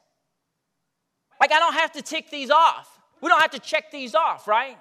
Like, 1.41 1.53
I 1.53 1.61
don't 1.61 1.75
have 1.75 1.93
to 1.93 2.03
tick 2.03 2.31
these 2.31 2.51
off. 2.51 2.96
We 3.21 3.29
don't 3.29 3.41
have 3.41 3.53
to 3.53 3.59
check 3.59 3.91
these 3.91 4.15
off, 4.15 4.47
right? 4.47 4.79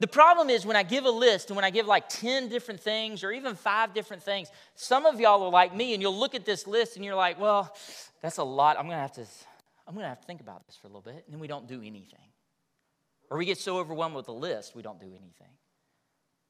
The 0.00 0.08
problem 0.08 0.50
is 0.50 0.66
when 0.66 0.76
I 0.76 0.82
give 0.82 1.04
a 1.04 1.10
list 1.10 1.50
and 1.50 1.56
when 1.56 1.64
I 1.64 1.70
give 1.70 1.86
like 1.86 2.08
10 2.08 2.48
different 2.48 2.80
things 2.80 3.22
or 3.22 3.30
even 3.30 3.54
five 3.54 3.94
different 3.94 4.22
things, 4.22 4.48
some 4.74 5.06
of 5.06 5.20
y'all 5.20 5.42
are 5.44 5.50
like 5.50 5.74
me 5.74 5.94
and 5.94 6.02
you'll 6.02 6.18
look 6.18 6.34
at 6.34 6.44
this 6.44 6.66
list 6.66 6.96
and 6.96 7.04
you're 7.04 7.14
like, 7.14 7.40
well, 7.40 7.72
that's 8.20 8.38
a 8.38 8.42
lot. 8.42 8.76
I'm 8.78 8.86
going 8.86 8.96
to 8.96 9.00
have 9.00 9.12
to 9.12 9.24
I'm 9.86 9.94
going 9.94 10.04
to 10.04 10.08
have 10.08 10.20
to 10.20 10.26
think 10.26 10.40
about 10.40 10.66
this 10.66 10.76
for 10.76 10.86
a 10.86 10.90
little 10.90 11.02
bit. 11.02 11.24
And 11.24 11.34
then 11.34 11.38
we 11.40 11.46
don't 11.46 11.66
do 11.66 11.80
anything. 11.80 12.30
Or 13.30 13.38
we 13.38 13.44
get 13.44 13.58
so 13.58 13.78
overwhelmed 13.78 14.14
with 14.14 14.26
the 14.26 14.32
list, 14.32 14.74
we 14.76 14.82
don't 14.82 15.00
do 15.00 15.06
anything. 15.06 15.52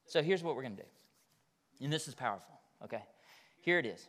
So 0.05 0.21
here's 0.21 0.43
what 0.43 0.55
we're 0.55 0.63
going 0.63 0.75
to 0.75 0.83
do. 0.83 0.89
And 1.83 1.91
this 1.91 2.07
is 2.07 2.13
powerful, 2.13 2.59
okay? 2.83 3.03
Here 3.61 3.79
it 3.79 3.85
is. 3.85 4.07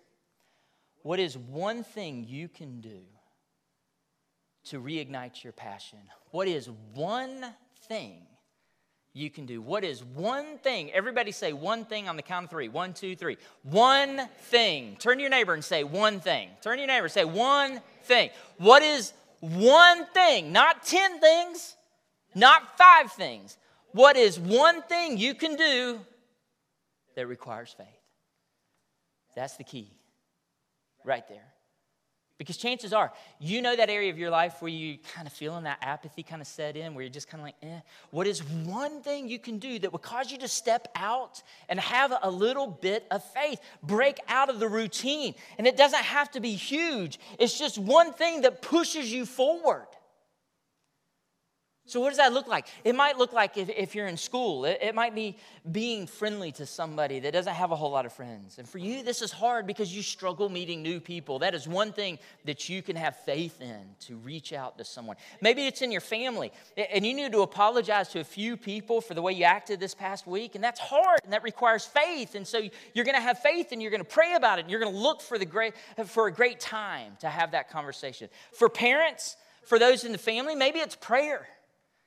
What 1.03 1.21
is 1.21 1.37
one 1.37 1.85
thing 1.85 2.25
you 2.29 2.49
can 2.49 2.81
do 2.81 3.01
to 4.65 4.81
reignite 4.81 5.43
your 5.43 5.53
passion? 5.53 5.99
What 6.31 6.49
is 6.49 6.69
one 6.95 7.45
thing 7.89 8.23
you 9.13 9.31
can 9.31 9.47
do? 9.47 9.63
What 9.63 9.85
is 9.85 10.03
one 10.03 10.59
thing? 10.59 10.91
Everybody 10.93 11.33
say 11.33 11.53
one 11.53 11.85
thing 11.85 12.09
on 12.09 12.17
the 12.17 12.23
count 12.23 12.45
of 12.45 12.51
three. 12.51 12.69
One, 12.69 12.93
two, 12.93 13.15
three. 13.15 13.37
One 13.63 14.29
thing. 14.43 14.97
Turn 14.99 15.17
to 15.17 15.21
your 15.21 15.31
neighbor 15.31 15.55
and 15.55 15.65
say 15.65 15.85
one 15.85 16.21
thing. 16.21 16.49
Turn 16.63 16.77
to 16.77 16.81
your 16.81 16.89
neighbor 16.89 17.05
and 17.05 17.13
say 17.13 17.25
one 17.25 17.81
thing. 18.03 18.31
What 18.59 18.83
is 18.83 19.13
one 19.41 20.07
thing? 20.07 20.53
Not 20.53 20.85
10 20.85 21.21
things, 21.21 21.77
not 22.35 22.77
five 22.77 23.13
things. 23.13 23.57
What 23.93 24.17
is 24.17 24.41
one 24.41 24.83
thing 24.83 25.19
you 25.19 25.35
can 25.35 25.55
do 25.55 26.01
that 27.15 27.29
requires 27.29 27.75
faith? 27.77 27.87
That's 29.37 29.57
the 29.57 29.65
key 29.65 29.91
right 31.05 31.27
there. 31.29 31.54
Because 32.45 32.59
chances 32.59 32.93
are, 32.93 33.11
you 33.41 33.63
know 33.63 33.75
that 33.75 33.89
area 33.89 34.11
of 34.11 34.19
your 34.19 34.29
life 34.29 34.61
where 34.61 34.71
you 34.71 34.99
kind 35.15 35.27
of 35.27 35.33
feeling 35.33 35.65
that 35.65 35.79
apathy 35.81 36.23
kind 36.23 36.43
of 36.43 36.47
set 36.47 36.77
in, 36.77 36.95
where 36.95 37.03
you're 37.03 37.11
just 37.11 37.27
kind 37.27 37.41
of 37.41 37.47
like, 37.47 37.55
eh. 37.63 37.81
What 38.11 38.27
is 38.27 38.45
one 38.45 39.01
thing 39.01 39.31
you 39.31 39.39
can 39.39 39.59
do 39.59 39.79
that 39.79 39.91
would 39.91 40.03
cause 40.03 40.31
you 40.31 40.37
to 40.39 40.49
step 40.49 40.89
out 40.95 41.43
and 41.71 41.81
have 41.81 42.13
a 42.23 42.31
little 42.31 42.67
bit 42.67 43.07
of 43.11 43.25
faith? 43.33 43.61
Break 43.83 44.21
out 44.29 44.51
of 44.51 44.61
the 44.61 44.69
routine. 44.69 45.35
And 45.57 45.67
it 45.67 45.79
doesn't 45.79 46.05
have 46.05 46.31
to 46.33 46.41
be 46.41 46.53
huge, 46.53 47.19
it's 47.39 47.59
just 47.59 47.79
one 47.79 48.13
thing 48.13 48.43
that 48.43 48.61
pushes 48.61 49.11
you 49.11 49.25
forward. 49.25 49.87
So, 51.87 52.01
what 52.01 52.09
does 52.09 52.17
that 52.17 52.33
look 52.33 52.49
like? 52.49 52.67
It 52.83 52.95
might 52.95 53.19
look 53.19 53.35
like 53.35 53.59
if, 53.59 53.69
if 53.69 53.95
you're 53.95 54.07
in 54.07 54.17
school, 54.17 54.65
it, 54.65 54.79
it, 54.81 54.95
might 54.95 55.15
be 55.15 55.37
being 55.71 56.07
friendly 56.07 56.51
to 56.53 56.65
somebody 56.65 57.21
that 57.21 57.35
doesn't 57.35 57.53
have 57.53 57.73
a 57.73 57.77
whole 57.77 57.91
lot 57.91 58.07
of 58.07 58.13
friends. 58.15 58.57
And 58.59 58.67
for 58.67 58.79
you, 58.79 59.03
this 59.03 59.21
is 59.21 59.31
hard 59.31 59.67
because 59.67 59.95
you 59.95 60.03
struggle 60.03 60.49
meeting 60.49 60.83
new 60.83 60.99
people. 60.99 61.41
That 61.41 61.55
is 61.55 61.69
one 61.69 61.93
thing 61.93 62.19
that 62.47 62.71
you 62.71 62.81
can 62.81 62.97
have 62.97 63.17
faith 63.17 63.61
in 63.61 63.83
to 64.07 64.17
reach 64.17 64.55
out 64.55 64.79
to 64.79 64.85
someone. 64.85 65.17
Maybe 65.43 65.67
it's 65.67 65.83
in 65.83 65.93
your 65.93 66.01
family, 66.01 66.53
and 66.75 67.05
you 67.05 67.13
need 67.13 67.33
to 67.33 67.43
apologize 67.43 68.09
to 68.11 68.21
a 68.21 68.25
few 68.25 68.57
people 68.57 69.03
for 69.03 69.13
the 69.13 69.21
way 69.21 69.35
you 69.35 69.45
acted 69.45 69.79
this 69.79 69.95
past 69.95 70.27
week, 70.27 70.55
and 70.55 70.65
that's 70.65 70.81
hard, 70.81 71.21
and 71.23 71.35
that 71.35 71.43
requires 71.43 71.85
faith. 71.85 72.35
And 72.35 72.47
so, 72.47 72.63
you're 72.95 73.05
going 73.05 73.15
to 73.15 73.21
have 73.21 73.41
faith, 73.41 73.73
and 73.73 73.83
you're 73.83 73.91
going 73.91 74.03
to 74.03 74.09
pray 74.09 74.33
about 74.35 74.59
it, 74.59 74.63
and 74.63 74.71
you're 74.71 74.81
going 74.81 74.95
to 74.95 74.99
look 74.99 75.21
for, 75.21 75.39
the 75.39 75.45
great, 75.45 75.75
for 76.07 76.29
a 76.29 76.33
great 76.33 76.61
time 76.61 77.19
to 77.21 77.29
have 77.29 77.51
that 77.51 77.69
conversation. 77.69 78.31
For 78.53 78.71
parents, 78.71 79.37
for 79.67 79.79
those 79.79 80.05
in 80.05 80.13
the 80.13 80.19
family, 80.19 80.55
maybe 80.55 80.79
it's 80.79 80.97
prayer. 80.97 81.47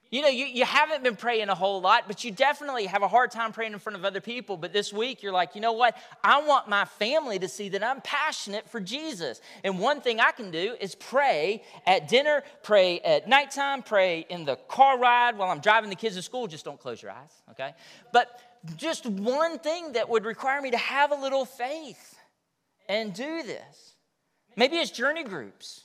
You 0.10 0.22
know, 0.22 0.28
you, 0.30 0.46
you 0.46 0.66
haven't 0.66 1.04
been 1.04 1.16
praying 1.16 1.50
a 1.50 1.56
whole 1.56 1.82
lot, 1.82 2.06
but 2.08 2.24
you 2.24 2.32
definitely 2.32 2.86
have 2.86 3.04
a 3.04 3.08
hard 3.08 3.32
time 3.32 3.52
praying 3.52 3.74
in 3.74 3.80
front 3.80 3.98
of 3.98 4.06
other 4.06 4.22
people. 4.22 4.56
But 4.56 4.72
this 4.72 4.94
week, 4.94 5.22
you're 5.22 5.34
like, 5.34 5.56
you 5.56 5.62
know 5.62 5.74
what? 5.74 5.98
I 6.24 6.42
want 6.42 6.70
my 6.70 6.86
family 6.86 7.40
to 7.40 7.48
see 7.48 7.70
that 7.70 7.84
I'm 7.84 8.02
passionate 8.02 8.70
for 8.70 8.80
Jesus. 8.80 9.42
And 9.64 9.80
one 9.80 10.02
thing 10.02 10.20
I 10.20 10.32
can 10.32 10.52
do 10.52 10.76
is 10.80 10.96
pray 10.96 11.64
at 11.86 12.08
dinner, 12.08 12.44
pray 12.64 13.00
at 13.02 13.28
nighttime, 13.28 13.84
pray 13.84 14.26
in 14.30 14.46
the 14.46 14.56
car 14.68 14.98
ride 14.98 15.38
while 15.38 15.50
I'm 15.50 15.60
driving 15.60 15.90
the 15.90 15.96
kids 15.96 16.16
to 16.16 16.22
school. 16.22 16.48
Just 16.48 16.66
don't 16.66 16.80
close 16.80 17.02
your 17.02 17.12
eyes, 17.12 17.42
okay? 17.52 17.74
But 18.14 18.40
just 18.78 19.06
one 19.06 19.60
thing 19.60 19.94
that 19.94 20.10
would 20.10 20.26
require 20.26 20.62
me 20.62 20.72
to 20.72 20.78
have 20.78 21.12
a 21.12 21.16
little 21.16 21.46
faith 21.46 22.18
and 22.88 23.14
do 23.14 23.44
this. 23.44 23.96
Maybe 24.56 24.78
it's 24.78 24.92
journey 24.92 25.24
groups. 25.24 25.84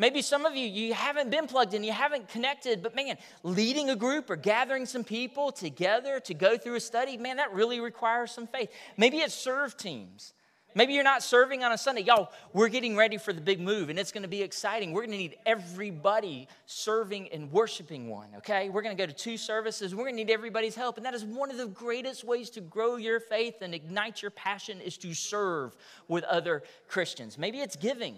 Maybe 0.00 0.22
some 0.22 0.46
of 0.46 0.56
you, 0.56 0.66
you 0.66 0.94
haven't 0.94 1.30
been 1.30 1.46
plugged 1.46 1.74
in, 1.74 1.84
you 1.84 1.92
haven't 1.92 2.26
connected, 2.26 2.82
but 2.82 2.96
man, 2.96 3.18
leading 3.42 3.90
a 3.90 3.96
group 3.96 4.30
or 4.30 4.36
gathering 4.36 4.86
some 4.86 5.04
people 5.04 5.52
together 5.52 6.18
to 6.20 6.32
go 6.32 6.56
through 6.56 6.76
a 6.76 6.80
study, 6.80 7.18
man, 7.18 7.36
that 7.36 7.52
really 7.52 7.80
requires 7.80 8.30
some 8.30 8.46
faith. 8.46 8.70
Maybe 8.96 9.18
it's 9.18 9.34
serve 9.34 9.76
teams. 9.76 10.32
Maybe 10.74 10.94
you're 10.94 11.04
not 11.04 11.22
serving 11.22 11.64
on 11.64 11.72
a 11.72 11.76
Sunday. 11.76 12.00
Y'all, 12.00 12.32
we're 12.54 12.68
getting 12.68 12.96
ready 12.96 13.18
for 13.18 13.34
the 13.34 13.42
big 13.42 13.60
move 13.60 13.90
and 13.90 13.98
it's 13.98 14.10
going 14.10 14.22
to 14.22 14.28
be 14.28 14.40
exciting. 14.40 14.92
We're 14.92 15.02
going 15.02 15.10
to 15.10 15.18
need 15.18 15.36
everybody 15.44 16.48
serving 16.64 17.28
and 17.28 17.52
worshiping 17.52 18.08
one, 18.08 18.28
okay? 18.38 18.70
We're 18.70 18.80
going 18.80 18.96
to 18.96 19.02
go 19.02 19.06
to 19.06 19.12
two 19.12 19.36
services. 19.36 19.94
We're 19.94 20.04
going 20.04 20.16
to 20.16 20.24
need 20.24 20.32
everybody's 20.32 20.76
help. 20.76 20.96
And 20.96 21.04
that 21.04 21.12
is 21.12 21.26
one 21.26 21.50
of 21.50 21.58
the 21.58 21.66
greatest 21.66 22.24
ways 22.24 22.48
to 22.50 22.62
grow 22.62 22.96
your 22.96 23.20
faith 23.20 23.56
and 23.60 23.74
ignite 23.74 24.22
your 24.22 24.30
passion 24.30 24.80
is 24.80 24.96
to 24.98 25.12
serve 25.12 25.76
with 26.08 26.24
other 26.24 26.62
Christians. 26.88 27.36
Maybe 27.36 27.58
it's 27.58 27.76
giving. 27.76 28.16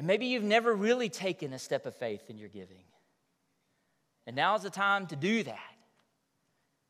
And 0.00 0.06
maybe 0.06 0.24
you've 0.24 0.42
never 0.42 0.74
really 0.74 1.10
taken 1.10 1.52
a 1.52 1.58
step 1.58 1.84
of 1.84 1.94
faith 1.94 2.30
in 2.30 2.38
your 2.38 2.48
giving. 2.48 2.84
And 4.26 4.34
now 4.34 4.54
is 4.54 4.62
the 4.62 4.70
time 4.70 5.06
to 5.08 5.14
do 5.14 5.42
that 5.42 5.74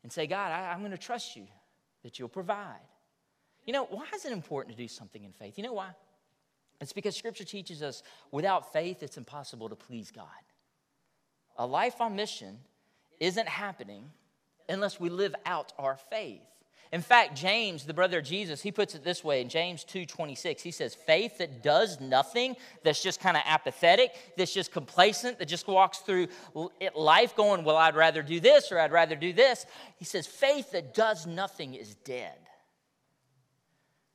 and 0.04 0.12
say, 0.12 0.28
God, 0.28 0.52
I, 0.52 0.72
am 0.72 0.78
going 0.78 0.92
to 0.92 0.96
trust 0.96 1.34
you 1.34 1.48
that 2.04 2.20
you'll 2.20 2.28
provide. 2.28 2.78
You 3.66 3.72
know, 3.72 3.86
why 3.86 4.06
is 4.14 4.26
it 4.26 4.32
important 4.32 4.76
to 4.76 4.80
do 4.80 4.86
something 4.86 5.24
in 5.24 5.32
faith? 5.32 5.58
You 5.58 5.64
know 5.64 5.72
why? 5.72 5.90
It's 6.80 6.92
because 6.92 7.16
Scripture 7.16 7.42
teaches 7.42 7.82
us 7.82 8.04
without 8.30 8.72
faith, 8.72 9.02
it's 9.02 9.16
impossible 9.16 9.68
to 9.70 9.74
please 9.74 10.12
God. 10.12 10.26
A 11.56 11.66
life 11.66 12.00
on 12.00 12.14
mission 12.14 12.60
isn't 13.18 13.48
happening 13.48 14.04
unless 14.68 15.00
we 15.00 15.10
live 15.10 15.34
out 15.44 15.72
our 15.80 15.96
faith. 15.96 16.42
In 16.92 17.02
fact, 17.02 17.36
James, 17.36 17.84
the 17.84 17.94
brother 17.94 18.18
of 18.18 18.24
Jesus, 18.24 18.62
he 18.62 18.72
puts 18.72 18.96
it 18.96 19.04
this 19.04 19.22
way 19.22 19.40
in 19.40 19.48
James 19.48 19.84
2:26. 19.84 20.60
He 20.60 20.72
says, 20.72 20.92
"Faith 20.94 21.38
that 21.38 21.62
does 21.62 22.00
nothing, 22.00 22.56
that's 22.82 23.00
just 23.00 23.20
kind 23.20 23.36
of 23.36 23.44
apathetic, 23.46 24.34
that's 24.36 24.52
just 24.52 24.72
complacent, 24.72 25.38
that 25.38 25.46
just 25.46 25.68
walks 25.68 25.98
through 25.98 26.26
life 26.94 27.36
going, 27.36 27.62
well, 27.62 27.76
I'd 27.76 27.94
rather 27.94 28.22
do 28.22 28.40
this 28.40 28.72
or 28.72 28.80
I'd 28.80 28.90
rather 28.90 29.14
do 29.14 29.32
this." 29.32 29.66
He 29.98 30.04
says, 30.04 30.26
"Faith 30.26 30.72
that 30.72 30.92
does 30.92 31.26
nothing 31.26 31.74
is 31.74 31.94
dead." 31.94 32.48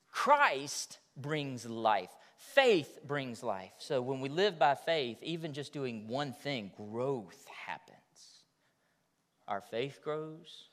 Christ 0.09 0.99
brings 1.15 1.65
life. 1.65 2.11
Faith 2.37 2.99
brings 3.05 3.41
life. 3.41 3.73
So 3.77 4.01
when 4.01 4.19
we 4.19 4.27
live 4.27 4.59
by 4.59 4.75
faith, 4.75 5.21
even 5.21 5.53
just 5.53 5.71
doing 5.71 6.09
one 6.09 6.33
thing, 6.33 6.73
growth 6.75 7.47
happens. 7.47 8.43
Our 9.47 9.61
faith 9.61 10.01
grows, 10.01 10.69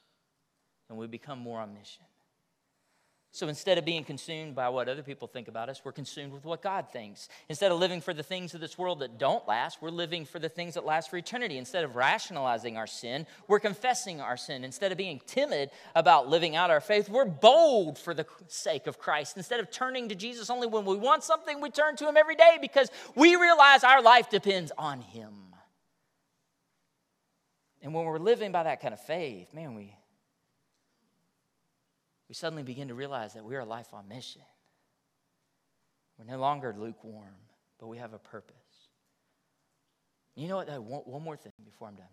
and 0.92 1.00
we 1.00 1.06
become 1.06 1.38
more 1.38 1.58
on 1.58 1.72
mission. 1.72 2.04
So 3.34 3.48
instead 3.48 3.78
of 3.78 3.86
being 3.86 4.04
consumed 4.04 4.54
by 4.54 4.68
what 4.68 4.90
other 4.90 5.02
people 5.02 5.26
think 5.26 5.48
about 5.48 5.70
us, 5.70 5.80
we're 5.82 5.92
consumed 5.92 6.34
with 6.34 6.44
what 6.44 6.60
God 6.60 6.90
thinks. 6.92 7.30
Instead 7.48 7.72
of 7.72 7.78
living 7.78 8.02
for 8.02 8.12
the 8.12 8.22
things 8.22 8.52
of 8.52 8.60
this 8.60 8.76
world 8.76 8.98
that 8.98 9.16
don't 9.16 9.48
last, 9.48 9.80
we're 9.80 9.88
living 9.88 10.26
for 10.26 10.38
the 10.38 10.50
things 10.50 10.74
that 10.74 10.84
last 10.84 11.08
for 11.08 11.16
eternity. 11.16 11.56
Instead 11.56 11.82
of 11.82 11.96
rationalizing 11.96 12.76
our 12.76 12.86
sin, 12.86 13.26
we're 13.48 13.58
confessing 13.58 14.20
our 14.20 14.36
sin. 14.36 14.64
Instead 14.64 14.92
of 14.92 14.98
being 14.98 15.18
timid 15.26 15.70
about 15.94 16.28
living 16.28 16.56
out 16.56 16.68
our 16.70 16.82
faith, 16.82 17.08
we're 17.08 17.24
bold 17.24 17.98
for 17.98 18.12
the 18.12 18.26
sake 18.48 18.86
of 18.86 18.98
Christ. 18.98 19.38
Instead 19.38 19.60
of 19.60 19.70
turning 19.70 20.10
to 20.10 20.14
Jesus 20.14 20.50
only 20.50 20.66
when 20.66 20.84
we 20.84 20.96
want 20.96 21.24
something, 21.24 21.62
we 21.62 21.70
turn 21.70 21.96
to 21.96 22.06
Him 22.06 22.18
every 22.18 22.36
day 22.36 22.58
because 22.60 22.90
we 23.14 23.34
realize 23.36 23.82
our 23.82 24.02
life 24.02 24.28
depends 24.28 24.72
on 24.76 25.00
Him. 25.00 25.32
And 27.80 27.94
when 27.94 28.04
we're 28.04 28.18
living 28.18 28.52
by 28.52 28.64
that 28.64 28.82
kind 28.82 28.92
of 28.92 29.00
faith, 29.00 29.54
man, 29.54 29.74
we, 29.74 29.96
we 32.32 32.34
suddenly 32.34 32.62
begin 32.62 32.88
to 32.88 32.94
realize 32.94 33.34
that 33.34 33.44
we're 33.44 33.60
a 33.60 33.64
life 33.66 33.92
on 33.92 34.08
mission. 34.08 34.40
We're 36.18 36.24
no 36.24 36.40
longer 36.40 36.74
lukewarm, 36.74 37.34
but 37.78 37.88
we 37.88 37.98
have 37.98 38.14
a 38.14 38.18
purpose. 38.18 38.56
You 40.34 40.48
know 40.48 40.56
what? 40.56 40.66
One, 40.82 41.02
one 41.02 41.22
more 41.22 41.36
thing 41.36 41.52
before 41.62 41.88
I'm 41.88 41.94
done. 41.96 42.06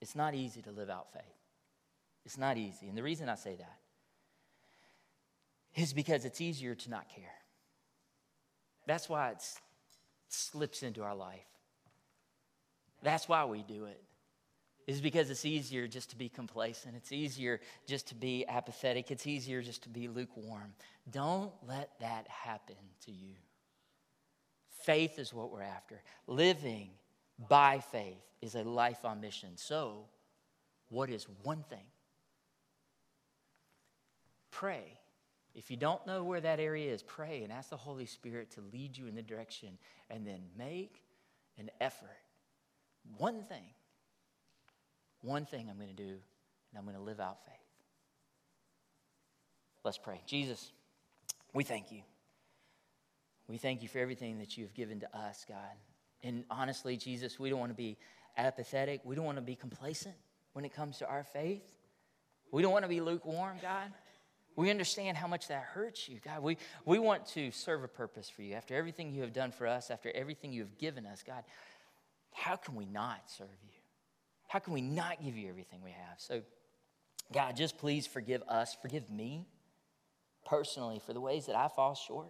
It's 0.00 0.16
not 0.16 0.34
easy 0.34 0.60
to 0.62 0.72
live 0.72 0.90
out 0.90 1.12
faith. 1.12 1.22
It's 2.24 2.36
not 2.36 2.56
easy. 2.56 2.88
And 2.88 2.98
the 2.98 3.02
reason 3.04 3.28
I 3.28 3.36
say 3.36 3.54
that 3.54 3.78
is 5.80 5.92
because 5.92 6.24
it's 6.24 6.40
easier 6.40 6.74
to 6.74 6.90
not 6.90 7.08
care. 7.08 7.36
That's 8.88 9.08
why 9.08 9.30
it 9.30 9.44
slips 10.30 10.82
into 10.82 11.04
our 11.04 11.14
life. 11.14 11.46
That's 13.04 13.28
why 13.28 13.44
we 13.44 13.62
do 13.62 13.84
it. 13.84 14.02
Is 14.86 15.00
because 15.00 15.30
it's 15.30 15.46
easier 15.46 15.88
just 15.88 16.10
to 16.10 16.16
be 16.16 16.28
complacent. 16.28 16.94
It's 16.94 17.10
easier 17.10 17.60
just 17.86 18.08
to 18.08 18.14
be 18.14 18.44
apathetic. 18.46 19.10
It's 19.10 19.26
easier 19.26 19.62
just 19.62 19.82
to 19.84 19.88
be 19.88 20.08
lukewarm. 20.08 20.74
Don't 21.10 21.52
let 21.66 21.90
that 22.00 22.28
happen 22.28 22.76
to 23.06 23.10
you. 23.10 23.34
Faith 24.82 25.18
is 25.18 25.32
what 25.32 25.50
we're 25.50 25.62
after. 25.62 26.02
Living 26.26 26.90
by 27.48 27.78
faith 27.78 28.22
is 28.42 28.54
a 28.54 28.62
life 28.62 29.06
on 29.06 29.20
mission. 29.20 29.50
So, 29.56 30.04
what 30.90 31.08
is 31.08 31.26
one 31.42 31.64
thing? 31.70 31.86
Pray. 34.50 34.98
If 35.54 35.70
you 35.70 35.76
don't 35.76 36.04
know 36.06 36.24
where 36.24 36.40
that 36.40 36.60
area 36.60 36.92
is, 36.92 37.02
pray 37.02 37.42
and 37.42 37.52
ask 37.52 37.70
the 37.70 37.76
Holy 37.76 38.06
Spirit 38.06 38.50
to 38.52 38.60
lead 38.72 38.96
you 38.96 39.06
in 39.06 39.14
the 39.14 39.22
direction 39.22 39.78
and 40.10 40.26
then 40.26 40.40
make 40.58 41.02
an 41.58 41.70
effort. 41.80 42.08
One 43.16 43.44
thing. 43.44 43.64
One 45.24 45.46
thing 45.46 45.68
I'm 45.70 45.76
going 45.76 45.88
to 45.88 45.94
do, 45.94 46.02
and 46.10 46.78
I'm 46.78 46.84
going 46.84 46.96
to 46.96 47.02
live 47.02 47.18
out 47.18 47.38
faith. 47.46 47.54
Let's 49.82 49.96
pray. 49.96 50.20
Jesus, 50.26 50.70
we 51.54 51.64
thank 51.64 51.90
you. 51.90 52.02
We 53.48 53.56
thank 53.56 53.82
you 53.82 53.88
for 53.88 53.98
everything 53.98 54.38
that 54.38 54.58
you've 54.58 54.74
given 54.74 55.00
to 55.00 55.16
us, 55.16 55.46
God. 55.48 55.56
And 56.22 56.44
honestly, 56.50 56.98
Jesus, 56.98 57.38
we 57.38 57.48
don't 57.48 57.58
want 57.58 57.70
to 57.70 57.76
be 57.76 57.96
apathetic. 58.36 59.00
We 59.04 59.14
don't 59.14 59.24
want 59.24 59.38
to 59.38 59.42
be 59.42 59.54
complacent 59.54 60.14
when 60.52 60.66
it 60.66 60.74
comes 60.74 60.98
to 60.98 61.08
our 61.08 61.24
faith. 61.24 61.64
We 62.52 62.60
don't 62.60 62.72
want 62.72 62.84
to 62.84 62.88
be 62.88 63.00
lukewarm, 63.00 63.56
God. 63.62 63.92
We 64.56 64.70
understand 64.70 65.16
how 65.16 65.26
much 65.26 65.48
that 65.48 65.62
hurts 65.62 66.06
you, 66.06 66.20
God. 66.22 66.42
We, 66.42 66.58
we 66.84 66.98
want 66.98 67.26
to 67.28 67.50
serve 67.50 67.82
a 67.82 67.88
purpose 67.88 68.28
for 68.28 68.42
you. 68.42 68.54
After 68.54 68.74
everything 68.74 69.12
you 69.12 69.22
have 69.22 69.32
done 69.32 69.52
for 69.52 69.66
us, 69.66 69.90
after 69.90 70.10
everything 70.14 70.52
you 70.52 70.62
have 70.62 70.78
given 70.78 71.06
us, 71.06 71.22
God, 71.26 71.44
how 72.32 72.56
can 72.56 72.74
we 72.74 72.84
not 72.84 73.22
serve 73.26 73.48
you? 73.64 73.83
How 74.54 74.60
can 74.60 74.72
we 74.72 74.82
not 74.82 75.20
give 75.20 75.36
you 75.36 75.48
everything 75.48 75.80
we 75.82 75.90
have? 75.90 76.18
So, 76.18 76.40
God, 77.32 77.56
just 77.56 77.76
please 77.76 78.06
forgive 78.06 78.40
us, 78.44 78.76
forgive 78.80 79.10
me 79.10 79.48
personally 80.46 81.00
for 81.04 81.12
the 81.12 81.20
ways 81.20 81.46
that 81.46 81.56
I 81.56 81.66
fall 81.66 81.96
short 81.96 82.28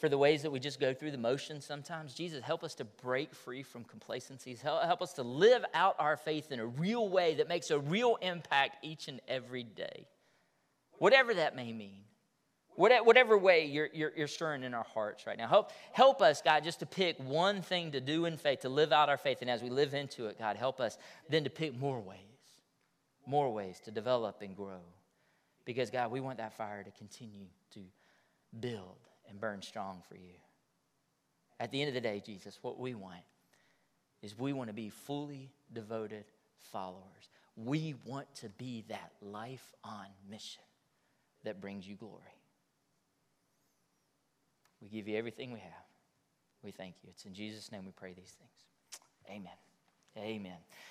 for 0.00 0.08
the 0.08 0.16
ways 0.16 0.42
that 0.42 0.50
we 0.50 0.60
just 0.60 0.80
go 0.80 0.94
through 0.94 1.10
the 1.10 1.18
motions 1.18 1.66
sometimes. 1.66 2.14
Jesus, 2.14 2.42
help 2.42 2.62
us 2.62 2.74
to 2.76 2.84
break 2.84 3.34
free 3.34 3.62
from 3.62 3.84
complacencies. 3.84 4.62
Help 4.62 5.02
us 5.02 5.12
to 5.14 5.22
live 5.22 5.62
out 5.74 5.96
our 5.98 6.16
faith 6.16 6.52
in 6.52 6.60
a 6.60 6.66
real 6.66 7.08
way 7.08 7.34
that 7.34 7.48
makes 7.48 7.70
a 7.70 7.78
real 7.78 8.16
impact 8.22 8.82
each 8.82 9.08
and 9.08 9.20
every 9.28 9.64
day. 9.64 10.06
Whatever 10.98 11.34
that 11.34 11.54
may 11.54 11.72
mean. 11.72 12.04
Whatever 12.78 13.36
way 13.36 13.64
you're, 13.64 13.88
you're, 13.92 14.12
you're 14.16 14.28
stirring 14.28 14.62
in 14.62 14.72
our 14.72 14.84
hearts 14.84 15.26
right 15.26 15.36
now. 15.36 15.48
Help, 15.48 15.72
help 15.90 16.22
us, 16.22 16.40
God, 16.40 16.62
just 16.62 16.78
to 16.78 16.86
pick 16.86 17.18
one 17.18 17.60
thing 17.60 17.90
to 17.90 18.00
do 18.00 18.24
in 18.24 18.36
faith, 18.36 18.60
to 18.60 18.68
live 18.68 18.92
out 18.92 19.08
our 19.08 19.16
faith. 19.16 19.38
And 19.40 19.50
as 19.50 19.62
we 19.62 19.68
live 19.68 19.94
into 19.94 20.26
it, 20.26 20.38
God, 20.38 20.56
help 20.56 20.78
us 20.78 20.96
then 21.28 21.42
to 21.42 21.50
pick 21.50 21.76
more 21.76 21.98
ways, 21.98 22.18
more 23.26 23.52
ways 23.52 23.80
to 23.86 23.90
develop 23.90 24.42
and 24.42 24.56
grow. 24.56 24.78
Because, 25.64 25.90
God, 25.90 26.12
we 26.12 26.20
want 26.20 26.38
that 26.38 26.56
fire 26.56 26.84
to 26.84 26.92
continue 26.92 27.46
to 27.72 27.80
build 28.60 29.08
and 29.28 29.40
burn 29.40 29.60
strong 29.60 30.00
for 30.08 30.14
you. 30.14 30.38
At 31.58 31.72
the 31.72 31.80
end 31.80 31.88
of 31.88 31.94
the 31.94 32.00
day, 32.00 32.22
Jesus, 32.24 32.60
what 32.62 32.78
we 32.78 32.94
want 32.94 33.24
is 34.22 34.38
we 34.38 34.52
want 34.52 34.68
to 34.68 34.74
be 34.74 34.88
fully 34.88 35.50
devoted 35.72 36.26
followers. 36.70 37.28
We 37.56 37.96
want 38.04 38.32
to 38.36 38.48
be 38.50 38.84
that 38.88 39.10
life 39.20 39.74
on 39.82 40.06
mission 40.30 40.62
that 41.42 41.60
brings 41.60 41.84
you 41.84 41.96
glory. 41.96 42.22
We 44.80 44.88
give 44.88 45.08
you 45.08 45.16
everything 45.16 45.52
we 45.52 45.60
have. 45.60 45.86
We 46.62 46.70
thank 46.72 46.96
you. 47.02 47.10
It's 47.10 47.24
in 47.24 47.34
Jesus' 47.34 47.70
name 47.72 47.84
we 47.84 47.92
pray 47.92 48.12
these 48.12 48.34
things. 48.38 48.50
Amen. 49.28 49.52
Amen. 50.16 50.58